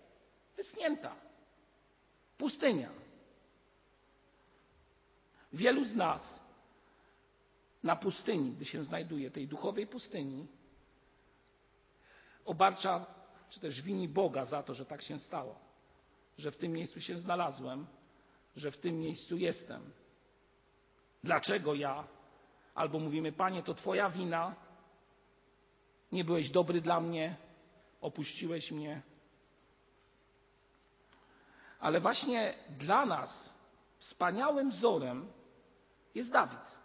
Wyschnięta. 0.56 1.16
Pustynia. 2.38 3.01
Wielu 5.52 5.84
z 5.84 5.96
nas 5.96 6.42
na 7.82 7.96
pustyni, 7.96 8.52
gdy 8.52 8.64
się 8.64 8.84
znajduje, 8.84 9.30
tej 9.30 9.48
duchowej 9.48 9.86
pustyni, 9.86 10.46
obarcza, 12.44 13.06
czy 13.50 13.60
też 13.60 13.82
wini 13.82 14.08
Boga 14.08 14.44
za 14.44 14.62
to, 14.62 14.74
że 14.74 14.86
tak 14.86 15.02
się 15.02 15.18
stało, 15.18 15.58
że 16.38 16.50
w 16.50 16.56
tym 16.56 16.72
miejscu 16.72 17.00
się 17.00 17.20
znalazłem, 17.20 17.86
że 18.56 18.70
w 18.70 18.78
tym 18.78 19.00
miejscu 19.00 19.36
jestem. 19.36 19.92
Dlaczego 21.24 21.74
ja? 21.74 22.04
Albo 22.74 22.98
mówimy, 22.98 23.32
Panie, 23.32 23.62
to 23.62 23.74
Twoja 23.74 24.10
wina, 24.10 24.54
nie 26.12 26.24
byłeś 26.24 26.50
dobry 26.50 26.80
dla 26.80 27.00
mnie, 27.00 27.36
opuściłeś 28.00 28.72
mnie. 28.72 29.02
Ale 31.80 32.00
właśnie 32.00 32.54
dla 32.78 33.06
nas 33.06 33.54
wspaniałym 33.98 34.70
wzorem 34.70 35.32
jest 36.14 36.30
Dawid 36.30 36.82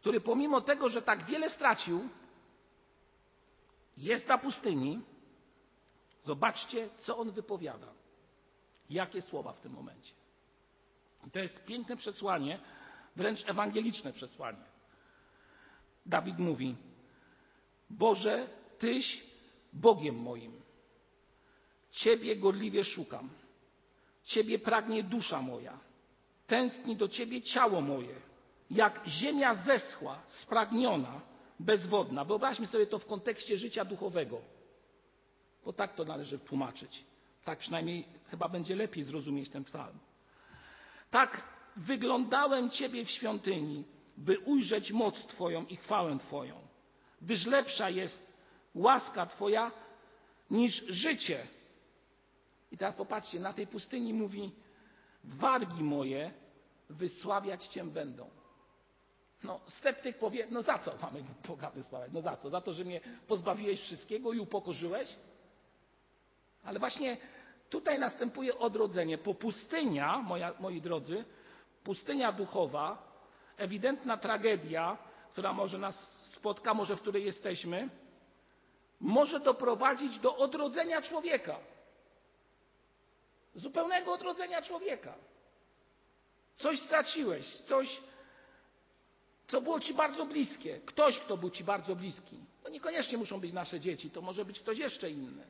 który 0.00 0.20
pomimo 0.20 0.60
tego, 0.60 0.88
że 0.88 1.02
tak 1.02 1.24
wiele 1.24 1.50
stracił, 1.50 2.08
jest 3.96 4.28
na 4.28 4.38
pustyni. 4.38 5.00
Zobaczcie, 6.22 6.88
co 6.98 7.18
on 7.18 7.30
wypowiada. 7.30 7.86
Jakie 8.90 9.22
słowa 9.22 9.52
w 9.52 9.60
tym 9.60 9.72
momencie. 9.72 10.12
I 11.26 11.30
to 11.30 11.38
jest 11.38 11.64
piękne 11.64 11.96
przesłanie, 11.96 12.60
wręcz 13.16 13.48
ewangeliczne 13.48 14.12
przesłanie. 14.12 14.64
Dawid 16.06 16.38
mówi: 16.38 16.76
Boże, 17.90 18.48
Tyś 18.78 19.26
Bogiem 19.72 20.14
moim. 20.14 20.62
Ciebie 21.90 22.36
gorliwie 22.36 22.84
szukam. 22.84 23.30
Ciebie 24.24 24.58
pragnie 24.58 25.02
dusza 25.02 25.42
moja. 25.42 25.78
Tęskni 26.50 26.96
do 26.96 27.08
Ciebie 27.08 27.42
ciało 27.42 27.80
moje 27.80 28.14
jak 28.70 29.00
ziemia 29.06 29.54
zeschła, 29.54 30.22
spragniona, 30.26 31.20
bezwodna. 31.60 32.24
Wyobraźmy 32.24 32.66
sobie 32.66 32.86
to 32.86 32.98
w 32.98 33.06
kontekście 33.06 33.56
życia 33.56 33.84
duchowego, 33.84 34.40
bo 35.64 35.72
tak 35.72 35.94
to 35.94 36.04
należy 36.04 36.38
tłumaczyć. 36.38 37.04
Tak 37.44 37.58
przynajmniej 37.58 38.04
chyba 38.26 38.48
będzie 38.48 38.76
lepiej 38.76 39.04
zrozumieć 39.04 39.48
ten 39.48 39.64
psalm. 39.64 39.98
Tak 41.10 41.42
wyglądałem 41.76 42.70
Ciebie 42.70 43.04
w 43.04 43.10
świątyni, 43.10 43.84
by 44.16 44.38
ujrzeć 44.38 44.92
moc 44.92 45.26
Twoją 45.26 45.66
i 45.66 45.76
chwałę 45.76 46.18
Twoją, 46.18 46.54
gdyż 47.22 47.46
lepsza 47.46 47.90
jest 47.90 48.26
łaska 48.74 49.26
Twoja 49.26 49.72
niż 50.50 50.84
życie. 50.88 51.46
I 52.72 52.78
teraz 52.78 52.96
popatrzcie, 52.96 53.40
na 53.40 53.52
tej 53.52 53.66
pustyni 53.66 54.14
mówi: 54.14 54.52
Wargi 55.24 55.82
moje 55.82 56.39
wysławiać 56.90 57.66
Cię 57.66 57.84
będą. 57.84 58.30
No, 59.42 59.60
sceptyk 59.66 60.18
powie, 60.18 60.46
no 60.50 60.62
za 60.62 60.78
co 60.78 60.92
mamy 61.02 61.24
Boga 61.48 61.70
wysławiać? 61.70 62.10
No 62.12 62.20
za 62.20 62.36
co? 62.36 62.50
Za 62.50 62.60
to, 62.60 62.72
że 62.72 62.84
mnie 62.84 63.00
pozbawiłeś 63.28 63.80
wszystkiego 63.80 64.32
i 64.32 64.38
upokorzyłeś? 64.38 65.16
Ale 66.64 66.78
właśnie 66.78 67.16
tutaj 67.70 67.98
następuje 67.98 68.58
odrodzenie. 68.58 69.18
Po 69.18 69.34
pustynia, 69.34 70.18
moja, 70.18 70.54
moi 70.60 70.80
drodzy, 70.80 71.24
pustynia 71.84 72.32
duchowa, 72.32 73.10
ewidentna 73.56 74.16
tragedia, 74.16 74.98
która 75.32 75.52
może 75.52 75.78
nas 75.78 76.22
spotka, 76.22 76.74
może 76.74 76.96
w 76.96 77.00
której 77.00 77.24
jesteśmy, 77.24 77.88
może 79.00 79.40
doprowadzić 79.40 80.18
do 80.18 80.36
odrodzenia 80.36 81.02
człowieka. 81.02 81.56
Zupełnego 83.54 84.12
odrodzenia 84.12 84.62
człowieka. 84.62 85.14
Coś 86.60 86.80
straciłeś, 86.80 87.46
coś 87.56 88.00
co 89.50 89.60
było 89.60 89.80
Ci 89.80 89.94
bardzo 89.94 90.26
bliskie. 90.26 90.80
Ktoś, 90.80 91.18
kto 91.18 91.36
był 91.36 91.50
Ci 91.50 91.64
bardzo 91.64 91.96
bliski. 91.96 92.36
To 92.62 92.68
niekoniecznie 92.68 93.18
muszą 93.18 93.40
być 93.40 93.52
nasze 93.52 93.80
dzieci, 93.80 94.10
to 94.10 94.22
może 94.22 94.44
być 94.44 94.60
ktoś 94.60 94.78
jeszcze 94.78 95.10
inny. 95.10 95.46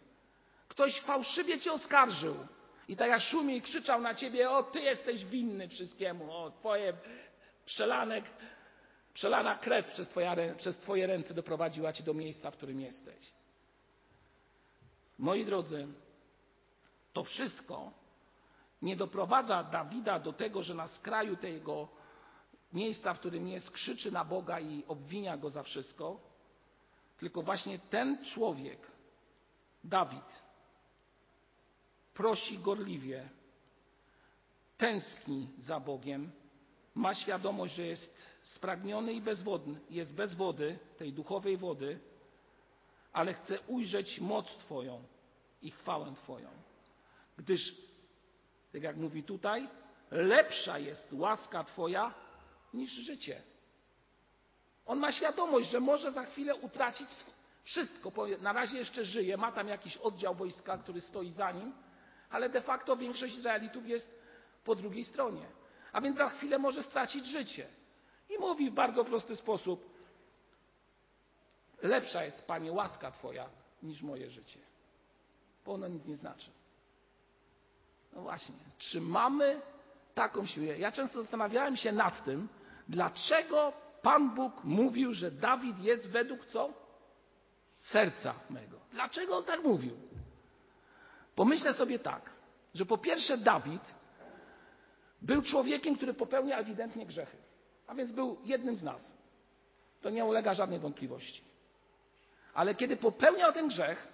Ktoś 0.69 1.01
fałszywie 1.01 1.61
Cię 1.61 1.73
oskarżył 1.73 2.37
i 2.89 2.97
tak 2.97 3.11
jak 3.11 3.21
szumie 3.21 3.57
i 3.57 3.63
krzyczał 3.63 4.01
na 4.01 4.15
Ciebie, 4.15 4.51
o 4.51 4.63
Ty 4.63 4.81
jesteś 4.81 5.25
winny 5.25 5.69
wszystkiemu, 5.69 6.33
o 6.33 6.51
Twoje 6.51 6.93
przelanek, 7.67 8.25
przelana 9.15 9.59
krew 9.59 9.87
przez, 9.87 10.09
twoja, 10.09 10.37
przez 10.57 10.79
Twoje 10.79 11.07
ręce 11.07 11.35
doprowadziła 11.35 11.93
Cię 11.93 12.05
do 12.05 12.15
miejsca, 12.15 12.51
w 12.51 12.57
którym 12.57 12.81
jesteś. 12.81 13.33
Moi 15.19 15.45
drodzy, 15.45 15.89
to 17.13 17.25
wszystko 17.25 18.00
nie 18.83 18.97
doprowadza 18.97 19.65
Dawida 19.65 20.19
do 20.19 20.33
tego, 20.33 20.63
że 20.63 20.75
na 20.75 20.89
skraju 20.89 21.37
tego 21.37 21.89
miejsca, 22.73 23.15
w 23.15 23.19
którym 23.19 23.49
jest, 23.49 23.71
krzyczy 23.71 24.11
na 24.11 24.25
Boga 24.25 24.61
i 24.61 24.85
obwinia 24.89 25.37
go 25.37 25.51
za 25.51 25.63
wszystko, 25.63 26.21
tylko 27.19 27.43
właśnie 27.43 27.79
ten 27.79 28.25
człowiek, 28.25 28.91
Dawid, 29.85 30.43
prosi 32.15 32.59
gorliwie, 32.59 33.29
tęskni 34.77 35.49
za 35.59 35.81
Bogiem, 35.81 36.33
ma 36.95 37.15
świadomość, 37.15 37.75
że 37.75 37.87
jest 37.87 38.27
spragniony 38.43 39.13
i 39.13 39.21
bezwodny, 39.21 39.81
jest 39.91 40.15
bez 40.15 40.35
wody, 40.35 40.79
tej 40.99 41.13
duchowej 41.13 41.57
wody, 41.57 42.01
ale 43.13 43.35
chce 43.35 43.61
ujrzeć 43.61 44.21
moc 44.21 44.57
Twoją 44.57 45.03
i 45.63 45.71
chwałę 45.71 46.15
Twoją. 46.15 46.51
Gdyż, 47.39 47.77
tak 48.73 48.83
jak 48.83 48.97
mówi 48.97 49.23
tutaj, 49.23 49.69
lepsza 50.11 50.79
jest 50.79 51.13
łaska 51.13 51.65
Twoja 51.65 52.15
niż 52.75 52.91
życie. 52.91 53.43
On 54.87 54.99
ma 54.99 55.13
świadomość, 55.13 55.71
że 55.71 55.81
może 55.81 56.13
za 56.13 56.25
chwilę 56.25 56.55
utracić 56.55 57.09
wszystko. 57.65 58.13
Na 58.41 58.53
razie 58.53 58.79
jeszcze 58.79 59.05
żyje, 59.05 59.37
ma 59.37 59.53
tam 59.53 59.69
jakiś 59.69 59.97
oddział 59.97 60.35
wojska, 60.35 60.79
który 60.79 61.01
stoi 61.01 61.31
za 61.31 61.53
nim, 61.53 61.73
ale 62.31 62.49
de 62.49 62.61
facto 62.61 62.97
większość 62.97 63.35
Izraelitów 63.37 63.89
jest 63.89 64.21
po 64.65 64.75
drugiej 64.75 65.05
stronie. 65.05 65.47
A 65.93 66.01
więc 66.01 66.17
za 66.17 66.29
chwilę 66.29 66.59
może 66.59 66.83
stracić 66.83 67.27
życie. 67.27 67.69
I 68.31 68.39
mówi 68.39 68.71
w 68.71 68.75
bardzo 68.75 69.05
prosty 69.05 69.37
sposób: 69.37 69.91
Lepsza 71.83 72.25
jest, 72.25 72.47
Panie, 72.47 72.73
łaska 72.73 73.11
Twoja 73.11 73.51
niż 73.83 74.03
moje 74.03 74.31
życie. 74.31 74.61
Bo 75.65 75.73
ono 75.73 75.89
nic 75.89 76.07
nie 76.07 76.17
znaczy. 76.17 76.51
No 78.13 78.23
właśnie, 78.23 78.55
czy 78.79 79.01
mamy 79.01 79.61
taką 80.15 80.47
siłę? 80.47 80.79
Ja 80.79 80.93
często 80.93 81.23
zastanawiałem 81.23 81.77
się 81.77 81.93
nad 81.93 82.25
tym, 82.25 82.49
dlaczego 82.89 83.73
Pan 84.03 84.35
Bóg 84.35 84.65
mówił, 84.65 85.15
że 85.15 85.31
Dawid 85.31 85.79
jest 85.79 86.09
według 86.09 86.47
co? 86.47 86.73
Serca 87.79 88.35
mego. 88.51 88.77
Dlaczego 88.93 89.37
on 89.37 89.45
tak 89.45 89.63
mówił? 89.65 89.97
Pomyślę 91.35 91.75
sobie 91.75 91.99
tak, 91.99 92.31
że 92.75 92.87
po 92.87 92.99
pierwsze 92.99 93.39
Dawid 93.39 93.95
był 95.23 95.43
człowiekiem, 95.43 95.97
który 95.97 96.15
popełnia 96.15 96.59
ewidentnie 96.59 97.07
grzechy, 97.07 97.37
a 97.87 97.95
więc 97.95 98.13
był 98.13 98.39
jednym 98.45 98.77
z 98.77 98.83
nas. 98.83 99.13
To 100.01 100.11
nie 100.11 100.25
ulega 100.25 100.55
żadnej 100.55 100.79
wątpliwości. 100.79 101.45
Ale 102.55 102.75
kiedy 102.75 102.97
popełniał 102.97 103.53
ten 103.53 103.69
grzech, 103.69 104.09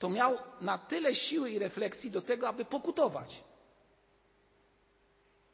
to 0.00 0.08
miał 0.08 0.38
na 0.60 0.78
tyle 0.78 1.14
siły 1.14 1.50
i 1.50 1.58
refleksji 1.58 2.10
do 2.10 2.22
tego, 2.22 2.48
aby 2.48 2.64
pokutować. 2.64 3.44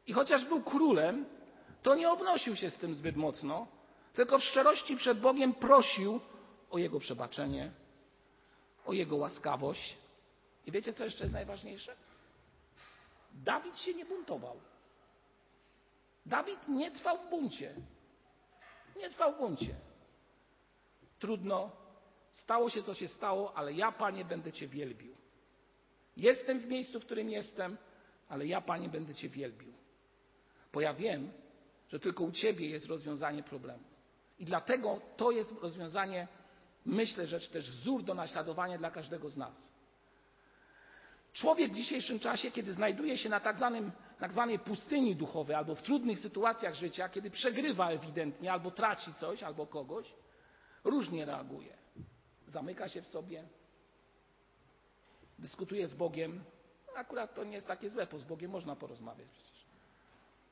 I 0.06 0.12
chociaż 0.12 0.44
był 0.44 0.62
królem, 0.62 1.26
to 1.82 1.94
nie 1.94 2.10
obnosił 2.10 2.56
się 2.56 2.70
z 2.70 2.78
tym 2.78 2.94
zbyt 2.94 3.16
mocno, 3.16 3.66
tylko 4.12 4.38
w 4.38 4.44
szczerości 4.44 4.96
przed 4.96 5.20
Bogiem 5.20 5.54
prosił 5.54 6.20
o 6.70 6.78
Jego 6.78 7.00
przebaczenie, 7.00 7.70
o 8.86 8.92
Jego 8.92 9.16
łaskawość. 9.16 9.96
I 10.66 10.72
wiecie, 10.72 10.92
co 10.92 11.04
jeszcze 11.04 11.24
jest 11.24 11.34
najważniejsze? 11.34 11.96
Dawid 13.32 13.78
się 13.78 13.94
nie 13.94 14.04
buntował. 14.04 14.60
Dawid 16.26 16.68
nie 16.68 16.90
trwał 16.90 17.18
w 17.18 17.30
buncie. 17.30 17.74
Nie 18.96 19.10
trwał 19.10 19.34
w 19.34 19.38
buncie. 19.38 19.74
Trudno, 21.18 21.70
stało 22.42 22.70
się 22.70 22.82
co 22.82 22.94
się 22.94 23.08
stało, 23.08 23.56
ale 23.56 23.72
ja, 23.72 23.92
Panie, 23.92 24.24
będę 24.24 24.52
Cię 24.52 24.68
wielbił. 24.68 25.16
Jestem 26.16 26.60
w 26.60 26.66
miejscu, 26.66 27.00
w 27.00 27.04
którym 27.04 27.30
jestem, 27.30 27.76
ale 28.28 28.46
ja, 28.46 28.60
Panie, 28.60 28.88
będę 28.88 29.14
Cię 29.14 29.28
wielbił. 29.28 29.72
Bo 30.72 30.80
ja 30.80 30.94
wiem, 30.94 31.32
że 31.88 32.00
tylko 32.00 32.24
u 32.24 32.32
Ciebie 32.32 32.68
jest 32.68 32.86
rozwiązanie 32.86 33.42
problemu. 33.42 33.84
I 34.38 34.44
dlatego 34.44 35.00
to 35.16 35.30
jest 35.30 35.52
rozwiązanie, 35.62 36.28
myślę, 36.84 37.26
że 37.26 37.40
też 37.40 37.70
wzór 37.70 38.04
do 38.04 38.14
naśladowania 38.14 38.78
dla 38.78 38.90
każdego 38.90 39.30
z 39.30 39.36
nas. 39.36 39.72
Człowiek 41.32 41.72
w 41.72 41.76
dzisiejszym 41.76 42.18
czasie, 42.18 42.50
kiedy 42.50 42.72
znajduje 42.72 43.18
się 43.18 43.28
na 43.28 43.40
tak, 43.40 43.56
zwanym, 43.56 43.92
tak 44.18 44.32
zwanej 44.32 44.58
pustyni 44.58 45.16
duchowej 45.16 45.56
albo 45.56 45.74
w 45.74 45.82
trudnych 45.82 46.18
sytuacjach 46.18 46.74
życia, 46.74 47.08
kiedy 47.08 47.30
przegrywa 47.30 47.90
ewidentnie 47.90 48.52
albo 48.52 48.70
traci 48.70 49.14
coś 49.14 49.42
albo 49.42 49.66
kogoś, 49.66 50.14
różnie 50.84 51.24
reaguje. 51.24 51.85
Zamyka 52.46 52.88
się 52.88 53.02
w 53.02 53.06
sobie, 53.06 53.44
dyskutuje 55.38 55.88
z 55.88 55.94
Bogiem. 55.94 56.44
Akurat 56.96 57.34
to 57.34 57.44
nie 57.44 57.52
jest 57.52 57.66
takie 57.66 57.90
złe, 57.90 58.06
bo 58.06 58.18
z 58.18 58.24
Bogiem 58.24 58.50
można 58.50 58.76
porozmawiać 58.76 59.28
przecież. 59.28 59.56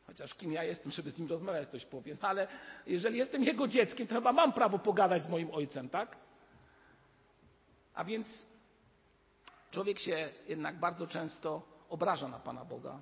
Chociaż 0.06 0.34
kim 0.34 0.52
ja 0.52 0.64
jestem, 0.64 0.92
żeby 0.92 1.10
z 1.10 1.18
nim 1.18 1.28
rozmawiać, 1.28 1.68
ktoś 1.68 1.84
powie. 1.86 2.16
Ale 2.20 2.48
jeżeli 2.86 3.18
jestem 3.18 3.44
jego 3.44 3.68
dzieckiem, 3.68 4.06
to 4.06 4.14
chyba 4.14 4.32
mam 4.32 4.52
prawo 4.52 4.78
pogadać 4.78 5.22
z 5.22 5.28
moim 5.28 5.50
ojcem, 5.50 5.88
tak? 5.88 6.16
A 7.94 8.04
więc 8.04 8.46
człowiek 9.70 9.98
się 9.98 10.30
jednak 10.48 10.78
bardzo 10.78 11.06
często 11.06 11.62
obraża 11.88 12.28
na 12.28 12.38
Pana 12.38 12.64
Boga, 12.64 13.00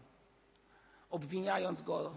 obwiniając 1.11 1.83
go 1.83 2.15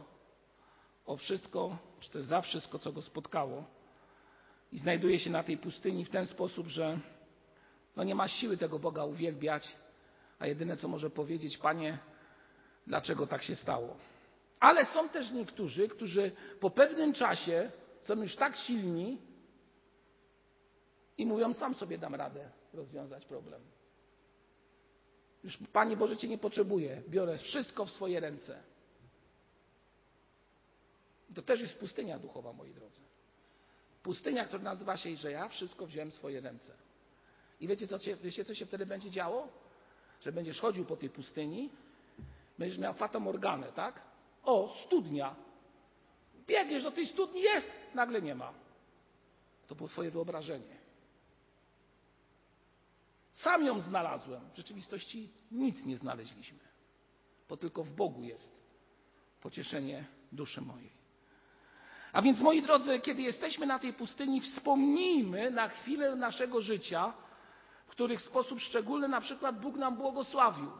o 1.05 1.17
wszystko, 1.17 1.77
czy 1.99 2.09
też 2.09 2.25
za 2.25 2.41
wszystko, 2.41 2.79
co 2.79 2.91
go 2.91 3.01
spotkało. 3.01 3.63
I 4.71 4.77
znajduje 4.77 5.19
się 5.19 5.29
na 5.29 5.43
tej 5.43 5.57
pustyni 5.57 6.05
w 6.05 6.09
ten 6.09 6.27
sposób, 6.27 6.67
że 6.67 6.99
no 7.95 8.03
nie 8.03 8.15
ma 8.15 8.27
siły 8.27 8.57
tego 8.57 8.79
Boga 8.79 9.05
uwielbiać, 9.05 9.75
a 10.39 10.47
jedyne 10.47 10.77
co 10.77 10.87
może 10.87 11.09
powiedzieć, 11.09 11.57
Panie, 11.57 11.97
dlaczego 12.87 13.27
tak 13.27 13.43
się 13.43 13.55
stało. 13.55 13.97
Ale 14.59 14.85
są 14.85 15.09
też 15.09 15.31
niektórzy, 15.31 15.87
którzy 15.87 16.31
po 16.59 16.69
pewnym 16.69 17.13
czasie 17.13 17.71
są 17.99 18.21
już 18.21 18.35
tak 18.35 18.55
silni 18.55 19.17
i 21.17 21.25
mówią, 21.25 21.53
sam 21.53 21.75
sobie 21.75 21.97
dam 21.97 22.15
radę 22.15 22.51
rozwiązać 22.73 23.25
problem. 23.25 23.61
Już 25.43 25.57
Panie 25.73 25.97
Boże 25.97 26.17
Cię 26.17 26.27
nie 26.27 26.37
potrzebuję, 26.37 27.03
biorę 27.09 27.37
wszystko 27.37 27.85
w 27.85 27.91
swoje 27.91 28.19
ręce. 28.19 28.63
To 31.35 31.41
też 31.41 31.61
jest 31.61 31.79
pustynia 31.79 32.19
duchowa, 32.19 32.53
moi 32.53 32.73
drodzy. 32.73 33.01
Pustynia, 34.05 34.45
która 34.45 34.63
nazywa 34.63 34.97
się, 34.97 35.15
że 35.15 35.31
ja 35.31 35.47
wszystko 35.47 35.85
wziąłem 35.85 36.11
w 36.11 36.15
swoje 36.15 36.41
ręce. 36.41 36.73
I 37.59 37.67
wiecie 37.67 37.87
co, 37.87 37.97
wiecie, 38.23 38.45
co 38.45 38.55
się 38.55 38.65
wtedy 38.65 38.85
będzie 38.85 39.11
działo? 39.11 39.47
Że 40.21 40.31
będziesz 40.31 40.59
chodził 40.59 40.85
po 40.85 40.97
tej 40.97 41.09
pustyni, 41.09 41.69
będziesz 42.57 42.77
miał 42.77 42.93
fatamorganę, 42.93 43.71
tak? 43.71 44.01
O, 44.43 44.75
studnia. 44.85 45.35
Biegniesz 46.47 46.83
do 46.83 46.91
tej 46.91 47.07
studni, 47.07 47.41
jest, 47.41 47.71
nagle 47.95 48.21
nie 48.21 48.35
ma. 48.35 48.53
To 49.67 49.75
było 49.75 49.89
twoje 49.89 50.11
wyobrażenie. 50.11 50.77
Sam 53.31 53.65
ją 53.65 53.79
znalazłem. 53.79 54.49
W 54.53 54.57
rzeczywistości 54.57 55.29
nic 55.51 55.85
nie 55.85 55.97
znaleźliśmy, 55.97 56.59
bo 57.49 57.57
tylko 57.57 57.83
w 57.83 57.91
Bogu 57.91 58.23
jest 58.23 58.63
pocieszenie 59.41 60.05
duszy 60.31 60.61
mojej. 60.61 61.04
A 62.15 62.21
więc, 62.21 62.39
moi 62.39 62.61
drodzy, 62.61 62.99
kiedy 62.99 63.21
jesteśmy 63.21 63.65
na 63.65 63.79
tej 63.79 63.93
pustyni, 63.93 64.41
wspomnijmy 64.41 65.51
na 65.51 65.67
chwilę 65.69 66.15
naszego 66.15 66.61
życia, 66.61 67.13
w 67.87 67.89
których 67.89 68.19
w 68.19 68.25
sposób 68.25 68.59
szczególny 68.59 69.07
na 69.07 69.21
przykład 69.21 69.59
Bóg 69.59 69.75
nam 69.75 69.95
błogosławił. 69.95 70.71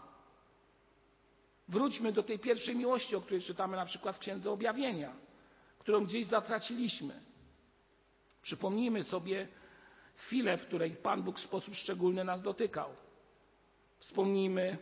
Wróćmy 1.67 2.11
do 2.11 2.23
tej 2.23 2.39
pierwszej 2.39 2.75
miłości, 2.75 3.15
o 3.15 3.21
której 3.21 3.41
czytamy 3.41 3.77
na 3.77 3.85
przykład 3.85 4.15
w 4.15 4.19
Księdze 4.19 4.51
Objawienia, 4.51 5.13
którą 5.79 6.05
gdzieś 6.05 6.25
zatraciliśmy. 6.25 7.21
Przypomnijmy 8.41 9.03
sobie 9.03 9.47
chwilę, 10.15 10.57
w 10.57 10.65
której 10.65 10.91
Pan 10.91 11.23
Bóg 11.23 11.37
w 11.39 11.43
sposób 11.43 11.75
szczególny 11.75 12.23
nas 12.23 12.41
dotykał. 12.41 12.89
Wspomnijmy 13.99 14.77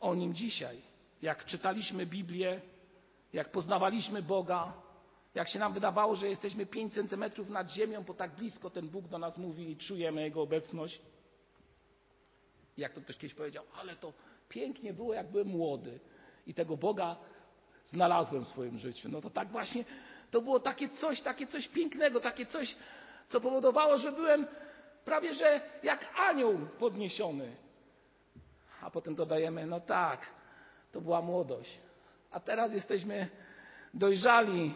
o 0.00 0.14
Nim 0.14 0.34
dzisiaj, 0.34 0.80
jak 1.22 1.44
czytaliśmy 1.44 2.06
Biblię, 2.06 2.60
jak 3.32 3.52
poznawaliśmy 3.52 4.22
Boga, 4.22 4.87
jak 5.34 5.48
się 5.48 5.58
nam 5.58 5.72
wydawało, 5.72 6.16
że 6.16 6.28
jesteśmy 6.28 6.66
pięć 6.66 6.94
centymetrów 6.94 7.48
nad 7.48 7.70
ziemią, 7.70 8.02
bo 8.02 8.14
tak 8.14 8.34
blisko 8.34 8.70
ten 8.70 8.88
Bóg 8.88 9.08
do 9.08 9.18
nas 9.18 9.38
mówi 9.38 9.70
i 9.70 9.76
czujemy 9.76 10.22
Jego 10.22 10.42
obecność. 10.42 11.00
Jak 12.76 12.92
to 12.92 13.00
ktoś 13.00 13.16
kiedyś 13.16 13.34
powiedział, 13.34 13.64
ale 13.80 13.96
to 13.96 14.12
pięknie 14.48 14.92
było, 14.92 15.14
jak 15.14 15.30
byłem 15.30 15.48
młody 15.48 16.00
i 16.46 16.54
tego 16.54 16.76
Boga 16.76 17.16
znalazłem 17.84 18.44
w 18.44 18.48
swoim 18.48 18.78
życiu. 18.78 19.08
No 19.08 19.20
to 19.20 19.30
tak 19.30 19.48
właśnie, 19.48 19.84
to 20.30 20.40
było 20.40 20.60
takie 20.60 20.88
coś, 20.88 21.22
takie 21.22 21.46
coś 21.46 21.68
pięknego, 21.68 22.20
takie 22.20 22.46
coś, 22.46 22.74
co 23.28 23.40
powodowało, 23.40 23.98
że 23.98 24.12
byłem 24.12 24.46
prawie 25.04 25.34
że 25.34 25.60
jak 25.82 26.08
anioł 26.16 26.58
podniesiony. 26.78 27.56
A 28.82 28.90
potem 28.90 29.14
dodajemy, 29.14 29.66
no 29.66 29.80
tak, 29.80 30.26
to 30.92 31.00
była 31.00 31.22
młodość. 31.22 31.78
A 32.30 32.40
teraz 32.40 32.72
jesteśmy 32.72 33.28
dojrzali. 33.94 34.74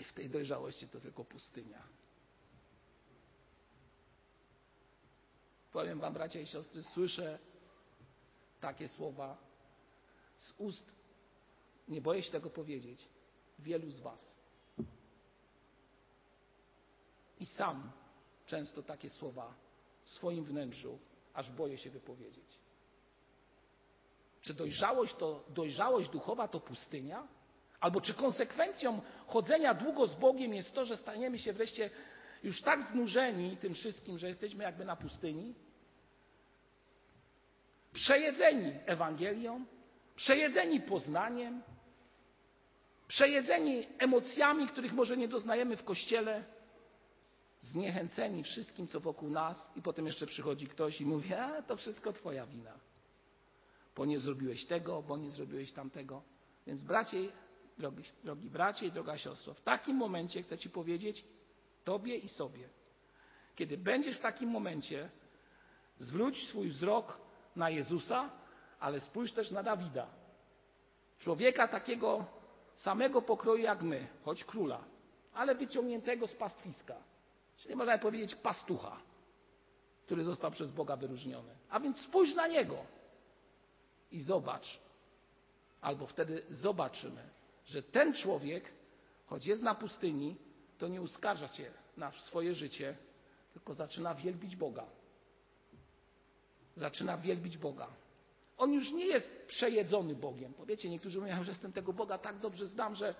I 0.00 0.04
w 0.04 0.12
tej 0.12 0.30
dojrzałości 0.30 0.88
to 0.88 1.00
tylko 1.00 1.24
pustynia. 1.24 1.82
Powiem 5.72 6.00
Wam, 6.00 6.14
bracia 6.14 6.40
i 6.40 6.46
siostry, 6.46 6.82
słyszę 6.82 7.38
takie 8.60 8.88
słowa 8.88 9.38
z 10.36 10.52
ust, 10.58 10.94
nie 11.88 12.00
boję 12.00 12.22
się 12.22 12.30
tego 12.30 12.50
powiedzieć, 12.50 13.08
wielu 13.58 13.90
z 13.90 14.00
Was. 14.00 14.36
I 17.40 17.46
sam 17.46 17.92
często 18.46 18.82
takie 18.82 19.10
słowa 19.10 19.54
w 20.04 20.10
swoim 20.10 20.44
wnętrzu 20.44 20.98
aż 21.34 21.50
boję 21.50 21.78
się 21.78 21.90
wypowiedzieć. 21.90 22.58
Czy 24.40 24.54
dojrzałość 24.54 25.14
to 25.14 25.44
dojrzałość 25.48 26.08
duchowa 26.08 26.48
to 26.48 26.60
pustynia? 26.60 27.28
Albo 27.80 28.00
czy 28.00 28.14
konsekwencją 28.14 29.00
chodzenia 29.26 29.74
długo 29.74 30.06
z 30.06 30.14
Bogiem 30.14 30.54
jest 30.54 30.74
to, 30.74 30.84
że 30.84 30.96
staniemy 30.96 31.38
się 31.38 31.52
wreszcie 31.52 31.90
już 32.42 32.62
tak 32.62 32.82
znużeni 32.82 33.56
tym 33.56 33.74
wszystkim, 33.74 34.18
że 34.18 34.28
jesteśmy 34.28 34.64
jakby 34.64 34.84
na 34.84 34.96
pustyni? 34.96 35.54
Przejedzeni 37.92 38.72
Ewangelią, 38.86 39.64
przejedzeni 40.16 40.80
poznaniem, 40.80 41.62
przejedzeni 43.08 43.86
emocjami, 43.98 44.68
których 44.68 44.92
może 44.92 45.16
nie 45.16 45.28
doznajemy 45.28 45.76
w 45.76 45.84
kościele, 45.84 46.44
zniechęceni 47.60 48.44
wszystkim, 48.44 48.88
co 48.88 49.00
wokół 49.00 49.30
nas, 49.30 49.70
i 49.76 49.82
potem 49.82 50.06
jeszcze 50.06 50.26
przychodzi 50.26 50.66
ktoś 50.66 51.00
i 51.00 51.06
mówi: 51.06 51.34
A 51.34 51.62
to 51.62 51.76
wszystko 51.76 52.12
Twoja 52.12 52.46
wina, 52.46 52.72
bo 53.96 54.04
nie 54.04 54.18
zrobiłeś 54.18 54.66
tego, 54.66 55.02
bo 55.02 55.16
nie 55.16 55.30
zrobiłeś 55.30 55.72
tamtego. 55.72 56.22
Więc, 56.66 56.82
bracie, 56.82 57.16
drogi, 57.78 58.04
drogi 58.24 58.50
bracie 58.50 58.86
i 58.86 58.92
droga 58.92 59.18
siostro, 59.18 59.54
w 59.54 59.60
takim 59.60 59.96
momencie 59.96 60.42
chcę 60.42 60.58
Ci 60.58 60.70
powiedzieć, 60.70 61.24
Tobie 61.84 62.16
i 62.16 62.28
sobie, 62.28 62.68
Kiedy 63.54 63.78
będziesz 63.78 64.18
w 64.18 64.20
takim 64.20 64.50
momencie, 64.50 65.10
zwróć 65.98 66.48
swój 66.48 66.68
wzrok 66.68 67.20
na 67.56 67.70
Jezusa, 67.70 68.30
ale 68.80 69.00
spójrz 69.00 69.32
też 69.32 69.50
na 69.50 69.62
Dawida. 69.62 70.06
Człowieka 71.18 71.68
takiego 71.68 72.24
samego 72.74 73.22
pokroju 73.22 73.62
jak 73.62 73.82
my, 73.82 74.08
choć 74.24 74.44
króla, 74.44 74.84
ale 75.34 75.54
wyciągniętego 75.54 76.26
z 76.26 76.34
pastwiska. 76.34 76.96
Czyli 77.56 77.76
można 77.76 77.98
powiedzieć 77.98 78.34
pastucha, 78.34 79.00
który 80.06 80.24
został 80.24 80.50
przez 80.50 80.70
Boga 80.70 80.96
wyróżniony. 80.96 81.54
A 81.70 81.80
więc 81.80 81.96
spójrz 81.96 82.34
na 82.34 82.46
niego 82.46 82.76
i 84.10 84.20
zobacz, 84.20 84.80
albo 85.80 86.06
wtedy 86.06 86.42
zobaczymy, 86.50 87.37
że 87.68 87.82
ten 87.82 88.14
człowiek, 88.14 88.64
choć 89.26 89.46
jest 89.46 89.62
na 89.62 89.74
pustyni, 89.74 90.36
to 90.78 90.88
nie 90.88 91.02
uskarża 91.02 91.48
się 91.48 91.70
na 91.96 92.10
swoje 92.10 92.54
życie, 92.54 92.96
tylko 93.52 93.74
zaczyna 93.74 94.14
wielbić 94.14 94.56
Boga. 94.56 94.86
Zaczyna 96.76 97.18
wielbić 97.18 97.58
Boga. 97.58 97.88
On 98.58 98.72
już 98.72 98.92
nie 98.92 99.06
jest 99.06 99.46
przejedzony 99.46 100.14
Bogiem. 100.14 100.54
Powiecie, 100.54 100.90
niektórzy 100.90 101.20
mówią, 101.20 101.44
że 101.44 101.50
jestem 101.50 101.72
tego 101.72 101.92
Boga 101.92 102.18
tak 102.18 102.38
dobrze 102.38 102.66
znam, 102.66 102.94
że 102.94 103.14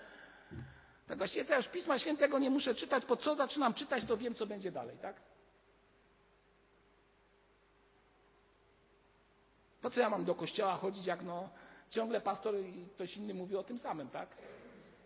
tak 1.08 1.18
właściwie 1.18 1.44
też 1.44 1.68
Pisma 1.68 1.98
Świętego 1.98 2.38
nie 2.38 2.50
muszę 2.50 2.74
czytać, 2.74 3.04
po 3.04 3.16
co 3.16 3.34
zaczynam 3.34 3.74
czytać, 3.74 4.04
to 4.04 4.16
wiem, 4.16 4.34
co 4.34 4.46
będzie 4.46 4.72
dalej, 4.72 4.98
tak? 4.98 5.16
Po 9.80 9.90
co 9.90 10.00
ja 10.00 10.10
mam 10.10 10.24
do 10.24 10.34
kościoła 10.34 10.76
chodzić, 10.76 11.06
jak 11.06 11.22
no 11.22 11.48
ciągle 11.90 12.20
pastor 12.20 12.54
i 12.58 12.86
ktoś 12.94 13.16
inny 13.16 13.34
mówi 13.34 13.56
o 13.56 13.62
tym 13.62 13.78
samym, 13.78 14.08
tak? 14.08 14.28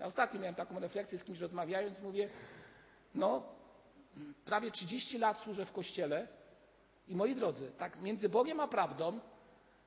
Ja 0.01 0.07
ostatnio 0.07 0.41
miałem 0.41 0.55
taką 0.55 0.81
refleksję 0.81 1.19
z 1.19 1.25
kimś 1.25 1.41
rozmawiając, 1.41 2.01
mówię, 2.01 2.29
no 3.15 3.43
prawie 4.45 4.71
30 4.71 5.19
lat 5.19 5.41
służę 5.41 5.67
w 5.67 5.73
kościele 5.73 6.29
i 7.09 7.17
moi 7.17 7.35
drodzy, 7.35 7.73
tak 7.79 8.01
między 8.01 8.29
Bogiem 8.29 8.61
a 8.61 8.69
prawdą, 8.69 9.21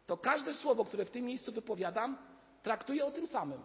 to 0.07 0.17
każde 0.17 0.53
słowo, 0.53 0.85
które 0.85 1.05
w 1.05 1.11
tym 1.11 1.25
miejscu 1.25 1.51
wypowiadam, 1.51 2.17
traktuje 2.63 3.05
o 3.05 3.11
tym 3.11 3.27
samym. 3.27 3.61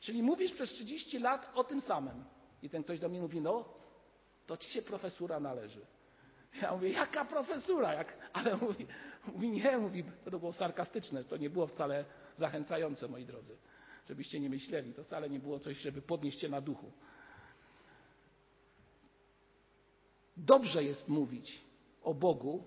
Czyli 0.00 0.22
mówisz 0.22 0.52
przez 0.52 0.70
30 0.70 1.18
lat 1.18 1.50
o 1.54 1.64
tym 1.64 1.80
samym. 1.80 2.24
I 2.62 2.70
ten 2.70 2.84
ktoś 2.84 3.00
do 3.00 3.08
mnie 3.08 3.20
mówi, 3.20 3.40
no, 3.40 3.64
to 4.46 4.56
ci 4.56 4.70
się 4.70 4.82
profesura 4.82 5.40
należy. 5.40 5.80
Ja 6.62 6.72
mówię, 6.72 6.90
jaka 6.90 7.24
profesura? 7.24 7.94
Jak... 7.94 8.16
Ale 8.32 8.56
mówi, 8.56 8.86
mówi, 9.26 9.50
nie, 9.50 9.78
mówi, 9.78 10.04
to 10.24 10.38
było 10.38 10.52
sarkastyczne, 10.52 11.24
to 11.24 11.36
nie 11.36 11.50
było 11.50 11.66
wcale 11.66 12.04
zachęcające, 12.36 13.08
moi 13.08 13.26
drodzy. 13.26 13.56
Żebyście 14.08 14.40
nie 14.40 14.50
myśleli, 14.50 14.94
to 14.94 15.04
wcale 15.04 15.30
nie 15.30 15.40
było 15.40 15.58
coś, 15.58 15.76
żeby 15.76 16.02
podnieść 16.02 16.38
cię 16.38 16.48
na 16.48 16.60
duchu. 16.60 16.92
Dobrze 20.36 20.84
jest 20.84 21.08
mówić 21.08 21.64
o 22.02 22.14
Bogu 22.14 22.64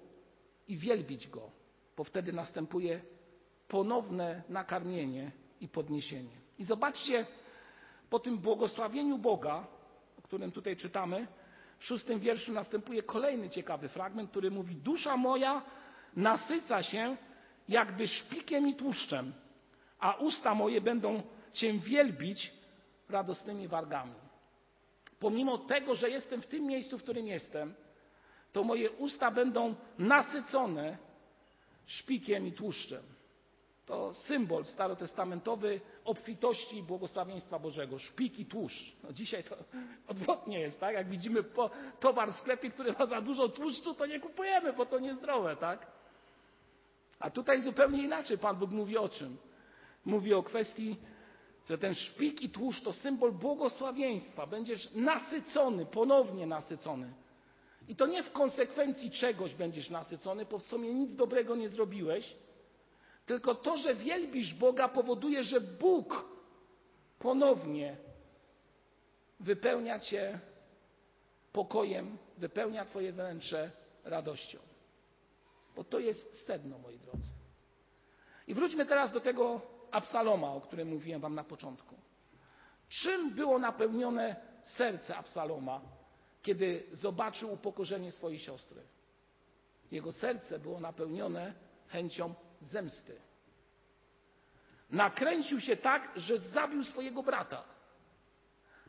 i 0.67 0.77
wielbić 0.77 1.27
Go, 1.27 1.51
bo 1.97 2.03
wtedy 2.03 2.33
następuje 2.33 3.01
ponowne 3.67 4.43
nakarmienie 4.49 5.31
i 5.59 5.67
podniesienie. 5.67 6.37
I 6.59 6.65
zobaczcie, 6.65 7.25
po 8.09 8.19
tym 8.19 8.37
błogosławieniu 8.37 9.17
Boga, 9.17 9.67
o 10.19 10.21
którym 10.21 10.51
tutaj 10.51 10.77
czytamy, 10.77 11.27
w 11.79 11.85
szóstym 11.85 12.19
wierszu 12.19 12.53
następuje 12.53 13.03
kolejny 13.03 13.49
ciekawy 13.49 13.89
fragment, 13.89 14.29
który 14.31 14.51
mówi: 14.51 14.75
Dusza 14.75 15.17
moja 15.17 15.61
nasyca 16.15 16.83
się 16.83 17.17
jakby 17.69 18.07
szpikiem 18.07 18.67
i 18.67 18.75
tłuszczem, 18.75 19.33
a 19.99 20.13
usta 20.13 20.55
moje 20.55 20.81
będą 20.81 21.21
Cię 21.55 21.73
wielbić 21.73 22.53
radosnymi 23.09 23.67
wargami. 23.67 24.13
Pomimo 25.19 25.57
tego, 25.57 25.95
że 25.95 26.09
jestem 26.09 26.41
w 26.41 26.47
tym 26.47 26.63
miejscu, 26.63 26.97
w 26.97 27.03
którym 27.03 27.27
jestem, 27.27 27.73
to 28.51 28.63
moje 28.63 28.91
usta 28.91 29.31
będą 29.31 29.75
nasycone 29.97 30.97
szpikiem 31.85 32.47
i 32.47 32.51
tłuszczem. 32.51 33.03
To 33.85 34.13
symbol 34.13 34.65
starotestamentowy 34.65 35.81
obfitości 36.05 36.77
i 36.77 36.83
błogosławieństwa 36.83 37.59
Bożego. 37.59 37.99
Szpik 37.99 38.39
i 38.39 38.45
tłuszcz. 38.45 38.95
No 39.03 39.13
dzisiaj 39.13 39.43
to 39.43 39.55
odwrotnie 40.07 40.59
jest, 40.59 40.79
tak? 40.79 40.93
Jak 40.93 41.09
widzimy 41.09 41.43
po, 41.43 41.69
towar 41.99 42.33
w 42.33 42.35
sklepie, 42.35 42.69
który 42.69 42.93
ma 42.99 43.05
za 43.05 43.21
dużo 43.21 43.49
tłuszczu, 43.49 43.93
to 43.93 44.05
nie 44.05 44.19
kupujemy, 44.19 44.73
bo 44.73 44.85
to 44.85 44.99
niezdrowe, 44.99 45.55
tak? 45.55 45.94
A 47.19 47.29
tutaj 47.29 47.61
zupełnie 47.61 48.03
inaczej 48.03 48.37
Pan 48.37 48.55
Bóg 48.55 48.71
mówi 48.71 48.97
o 48.97 49.09
czym? 49.09 49.37
Mówi 50.05 50.33
o 50.33 50.43
kwestii, 50.43 50.97
że 51.69 51.77
ten 51.77 51.93
szpik 51.93 52.41
i 52.41 52.49
tłuszcz 52.49 52.83
to 52.83 52.93
symbol 52.93 53.31
błogosławieństwa. 53.31 54.47
Będziesz 54.47 54.91
nasycony, 54.93 55.85
ponownie 55.85 56.47
nasycony. 56.47 57.13
I 57.87 57.95
to 57.95 58.07
nie 58.07 58.23
w 58.23 58.31
konsekwencji 58.31 59.11
czegoś 59.11 59.53
będziesz 59.55 59.89
nasycony, 59.89 60.45
bo 60.45 60.59
w 60.59 60.63
sumie 60.63 60.93
nic 60.93 61.15
dobrego 61.15 61.55
nie 61.55 61.69
zrobiłeś, 61.69 62.35
tylko 63.25 63.55
to, 63.55 63.77
że 63.77 63.95
wielbisz 63.95 64.53
Boga, 64.53 64.87
powoduje, 64.87 65.43
że 65.43 65.61
Bóg 65.61 66.25
ponownie 67.19 67.97
wypełnia 69.39 69.99
Cię 69.99 70.39
pokojem, 71.51 72.17
wypełnia 72.37 72.85
Twoje 72.85 73.13
wnętrze 73.13 73.71
radością. 74.03 74.59
Bo 75.75 75.83
to 75.83 75.99
jest 75.99 76.45
sedno, 76.45 76.77
moi 76.77 76.99
drodzy. 76.99 77.29
I 78.47 78.53
wróćmy 78.53 78.85
teraz 78.85 79.11
do 79.11 79.19
tego 79.19 79.61
Absaloma, 79.91 80.53
o 80.53 80.61
którym 80.61 80.87
mówiłem 80.87 81.21
Wam 81.21 81.35
na 81.35 81.43
początku. 81.43 81.95
Czym 82.89 83.35
było 83.35 83.59
napełnione 83.59 84.35
serce 84.61 85.17
Absaloma, 85.17 85.81
kiedy 86.41 86.83
zobaczył 86.91 87.53
upokorzenie 87.53 88.11
swojej 88.11 88.39
siostry? 88.39 88.81
Jego 89.91 90.11
serce 90.11 90.59
było 90.59 90.79
napełnione 90.79 91.53
chęcią 91.87 92.33
zemsty. 92.61 93.15
Nakręcił 94.89 95.61
się 95.61 95.77
tak, 95.77 96.11
że 96.15 96.39
zabił 96.39 96.83
swojego 96.83 97.23
brata. 97.23 97.63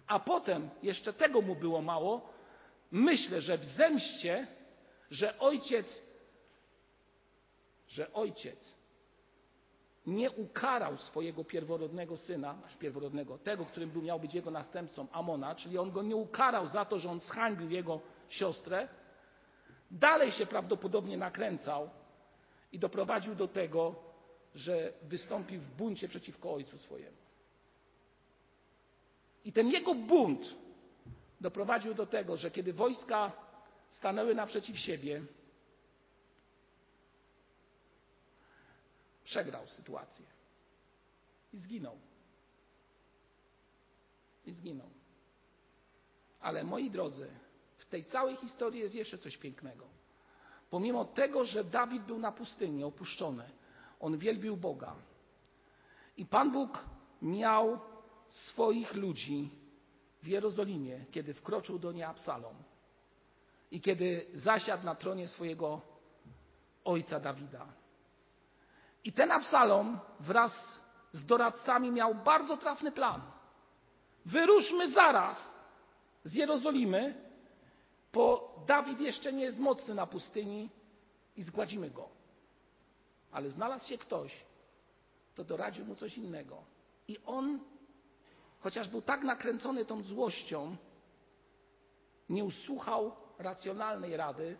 A 0.06 0.18
potem, 0.18 0.70
jeszcze 0.82 1.12
tego 1.12 1.42
mu 1.42 1.56
było 1.56 1.82
mało, 1.82 2.32
myślę, 2.90 3.40
że 3.40 3.58
w 3.58 3.64
zemście, 3.64 4.46
że 5.10 5.38
ojciec, 5.38 6.02
że 7.88 8.12
ojciec 8.12 8.74
nie 10.06 10.30
ukarał 10.30 10.98
swojego 10.98 11.44
pierworodnego 11.44 12.16
syna, 12.16 12.58
pierworodnego, 12.78 13.38
tego, 13.38 13.66
którym 13.66 13.90
był, 13.90 14.02
miał 14.02 14.20
być 14.20 14.34
jego 14.34 14.50
następcą, 14.50 15.06
Amona, 15.12 15.54
czyli 15.54 15.78
on 15.78 15.90
go 15.90 16.02
nie 16.02 16.16
ukarał 16.16 16.68
za 16.68 16.84
to, 16.84 16.98
że 16.98 17.10
on 17.10 17.20
zhańbił 17.20 17.70
jego 17.70 18.00
siostrę, 18.28 18.88
dalej 19.90 20.32
się 20.32 20.46
prawdopodobnie 20.46 21.16
nakręcał 21.16 21.90
i 22.72 22.78
doprowadził 22.78 23.34
do 23.34 23.48
tego, 23.48 23.94
że 24.54 24.92
wystąpił 25.02 25.60
w 25.60 25.68
buncie 25.76 26.08
przeciwko 26.08 26.54
ojcu 26.54 26.78
swojemu. 26.78 27.16
I 29.44 29.52
ten 29.52 29.68
jego 29.68 29.94
bunt 29.94 30.54
doprowadził 31.40 31.94
do 31.94 32.06
tego, 32.06 32.36
że 32.36 32.50
kiedy 32.50 32.72
wojska 32.72 33.32
stanęły 33.90 34.34
naprzeciw 34.34 34.78
siebie, 34.78 35.22
przegrał 39.26 39.66
sytuację 39.66 40.26
i 41.52 41.58
zginął. 41.58 41.98
I 44.46 44.52
zginął. 44.52 44.90
Ale 46.40 46.64
moi 46.64 46.90
drodzy, 46.90 47.30
w 47.78 47.86
tej 47.86 48.04
całej 48.04 48.36
historii 48.36 48.80
jest 48.80 48.94
jeszcze 48.94 49.18
coś 49.18 49.36
pięknego. 49.36 49.86
Pomimo 50.70 51.04
tego, 51.04 51.44
że 51.44 51.64
Dawid 51.64 52.02
był 52.02 52.18
na 52.18 52.32
pustyni, 52.32 52.84
opuszczony, 52.84 53.50
on 54.00 54.18
wielbił 54.18 54.56
Boga. 54.56 54.96
I 56.16 56.26
Pan 56.26 56.52
Bóg 56.52 56.84
miał 57.22 57.78
swoich 58.28 58.94
ludzi 58.94 59.50
w 60.22 60.26
Jerozolimie, 60.26 61.04
kiedy 61.10 61.34
wkroczył 61.34 61.78
do 61.78 61.92
niej 61.92 62.02
Absalom 62.02 62.56
i 63.70 63.80
kiedy 63.80 64.26
zasiadł 64.34 64.84
na 64.84 64.94
tronie 64.94 65.28
swojego 65.28 65.80
ojca 66.84 67.20
Dawida. 67.20 67.66
I 69.06 69.12
ten 69.12 69.30
Absalom 69.32 69.98
wraz 70.20 70.80
z 71.12 71.24
doradcami 71.24 71.90
miał 71.90 72.14
bardzo 72.14 72.56
trafny 72.56 72.92
plan. 72.92 73.22
Wyruszmy 74.24 74.90
zaraz 74.90 75.56
z 76.24 76.34
Jerozolimy, 76.34 77.30
bo 78.12 78.54
Dawid 78.66 79.00
jeszcze 79.00 79.32
nie 79.32 79.44
jest 79.44 79.58
mocny 79.58 79.94
na 79.94 80.06
pustyni 80.06 80.70
i 81.36 81.42
zgładzimy 81.42 81.90
go. 81.90 82.08
Ale 83.32 83.50
znalazł 83.50 83.88
się 83.88 83.98
ktoś, 83.98 84.44
kto 85.34 85.44
doradził 85.44 85.84
mu 85.84 85.94
coś 85.94 86.18
innego. 86.18 86.64
I 87.08 87.18
on, 87.26 87.60
chociaż 88.60 88.88
był 88.88 89.02
tak 89.02 89.22
nakręcony 89.22 89.84
tą 89.84 90.02
złością, 90.02 90.76
nie 92.28 92.44
usłuchał 92.44 93.16
racjonalnej 93.38 94.16
rady, 94.16 94.58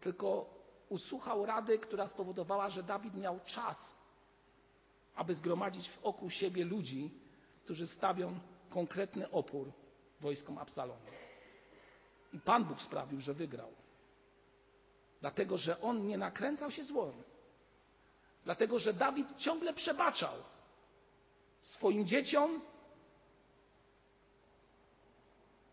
tylko 0.00 0.55
usłuchał 0.88 1.46
rady, 1.46 1.78
która 1.78 2.06
spowodowała, 2.06 2.70
że 2.70 2.82
Dawid 2.82 3.14
miał 3.14 3.40
czas, 3.40 3.94
aby 5.14 5.34
zgromadzić 5.34 5.90
wokół 6.02 6.30
siebie 6.30 6.64
ludzi, 6.64 7.10
którzy 7.64 7.86
stawią 7.86 8.38
konkretny 8.70 9.30
opór 9.30 9.72
wojskom 10.20 10.58
Absalomu. 10.58 11.00
I 12.32 12.40
Pan 12.40 12.64
Bóg 12.64 12.80
sprawił, 12.82 13.20
że 13.20 13.34
wygrał. 13.34 13.72
Dlatego, 15.20 15.58
że 15.58 15.80
on 15.80 16.06
nie 16.06 16.18
nakręcał 16.18 16.70
się 16.70 16.84
złom. 16.84 17.12
Dlatego, 18.44 18.78
że 18.78 18.94
Dawid 18.94 19.36
ciągle 19.36 19.74
przebaczał 19.74 20.34
swoim 21.62 22.06
dzieciom, 22.06 22.60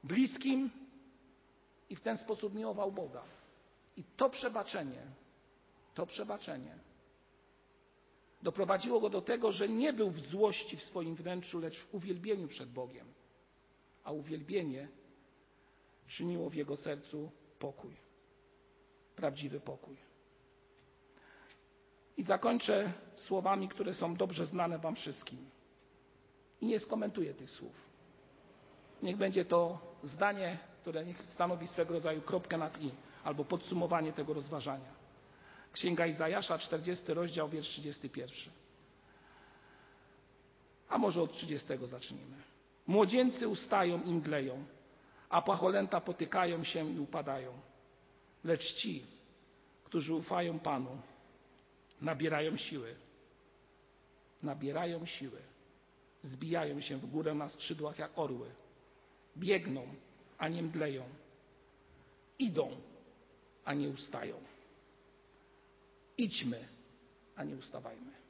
bliskim 0.03 0.69
i 1.89 1.95
w 1.95 2.01
ten 2.01 2.17
sposób 2.17 2.53
miłował 2.53 2.91
Boga. 2.91 3.23
I 3.97 4.03
to 4.03 4.29
przebaczenie, 4.29 5.01
to 5.93 6.05
przebaczenie 6.05 6.75
doprowadziło 8.43 8.99
go 8.99 9.09
do 9.09 9.21
tego, 9.21 9.51
że 9.51 9.69
nie 9.69 9.93
był 9.93 10.09
w 10.09 10.19
złości 10.19 10.77
w 10.77 10.83
swoim 10.83 11.15
wnętrzu, 11.15 11.59
lecz 11.59 11.79
w 11.79 11.93
uwielbieniu 11.95 12.47
przed 12.47 12.69
Bogiem. 12.69 13.07
A 14.03 14.11
uwielbienie 14.11 14.87
czyniło 16.07 16.49
w 16.49 16.53
jego 16.53 16.77
sercu 16.77 17.31
pokój, 17.59 17.95
prawdziwy 19.15 19.59
pokój. 19.59 19.97
I 22.17 22.23
zakończę 22.23 22.93
słowami, 23.15 23.69
które 23.69 23.93
są 23.93 24.15
dobrze 24.15 24.45
znane 24.45 24.79
Wam 24.79 24.95
wszystkim. 24.95 25.49
I 26.61 26.67
nie 26.67 26.79
skomentuję 26.79 27.33
tych 27.33 27.51
słów. 27.51 27.75
Niech 29.03 29.17
będzie 29.17 29.45
to 29.45 29.79
zdanie, 30.03 30.57
które 30.81 31.05
stanowi 31.23 31.67
swego 31.67 31.93
rodzaju 31.93 32.21
kropkę 32.21 32.57
nad 32.57 32.81
i, 32.81 32.91
albo 33.23 33.45
podsumowanie 33.45 34.13
tego 34.13 34.33
rozważania. 34.33 35.03
Księga 35.73 36.05
Izajasza, 36.07 36.57
40 36.57 37.13
rozdział, 37.13 37.49
wiersz 37.49 37.67
31. 37.67 38.53
A 40.89 40.97
może 40.97 41.21
od 41.21 41.33
30 41.33 41.67
zacznijmy. 41.83 42.35
Młodzieńcy 42.87 43.47
ustają 43.47 44.03
i 44.03 44.11
mdleją, 44.11 44.65
a 45.29 45.41
pacholęta 45.41 46.01
potykają 46.01 46.63
się 46.63 46.91
i 46.91 46.99
upadają. 46.99 47.53
Lecz 48.43 48.73
ci, 48.73 49.05
którzy 49.83 50.15
ufają 50.15 50.59
Panu, 50.59 50.97
nabierają 52.01 52.57
siły. 52.57 52.95
Nabierają 54.43 55.05
siły. 55.05 55.41
Zbijają 56.23 56.81
się 56.81 56.97
w 56.97 57.05
górę 57.05 57.33
na 57.33 57.49
skrzydłach 57.49 57.99
jak 57.99 58.11
orły. 58.19 58.51
Biegną, 59.37 59.87
a 60.37 60.47
nie 60.47 60.63
mdleją. 60.63 61.03
Idą, 62.39 62.71
a 63.65 63.73
nie 63.73 63.89
ustają. 63.89 64.35
Idźmy, 66.17 66.67
a 67.35 67.43
nie 67.43 67.55
ustawajmy. 67.55 68.22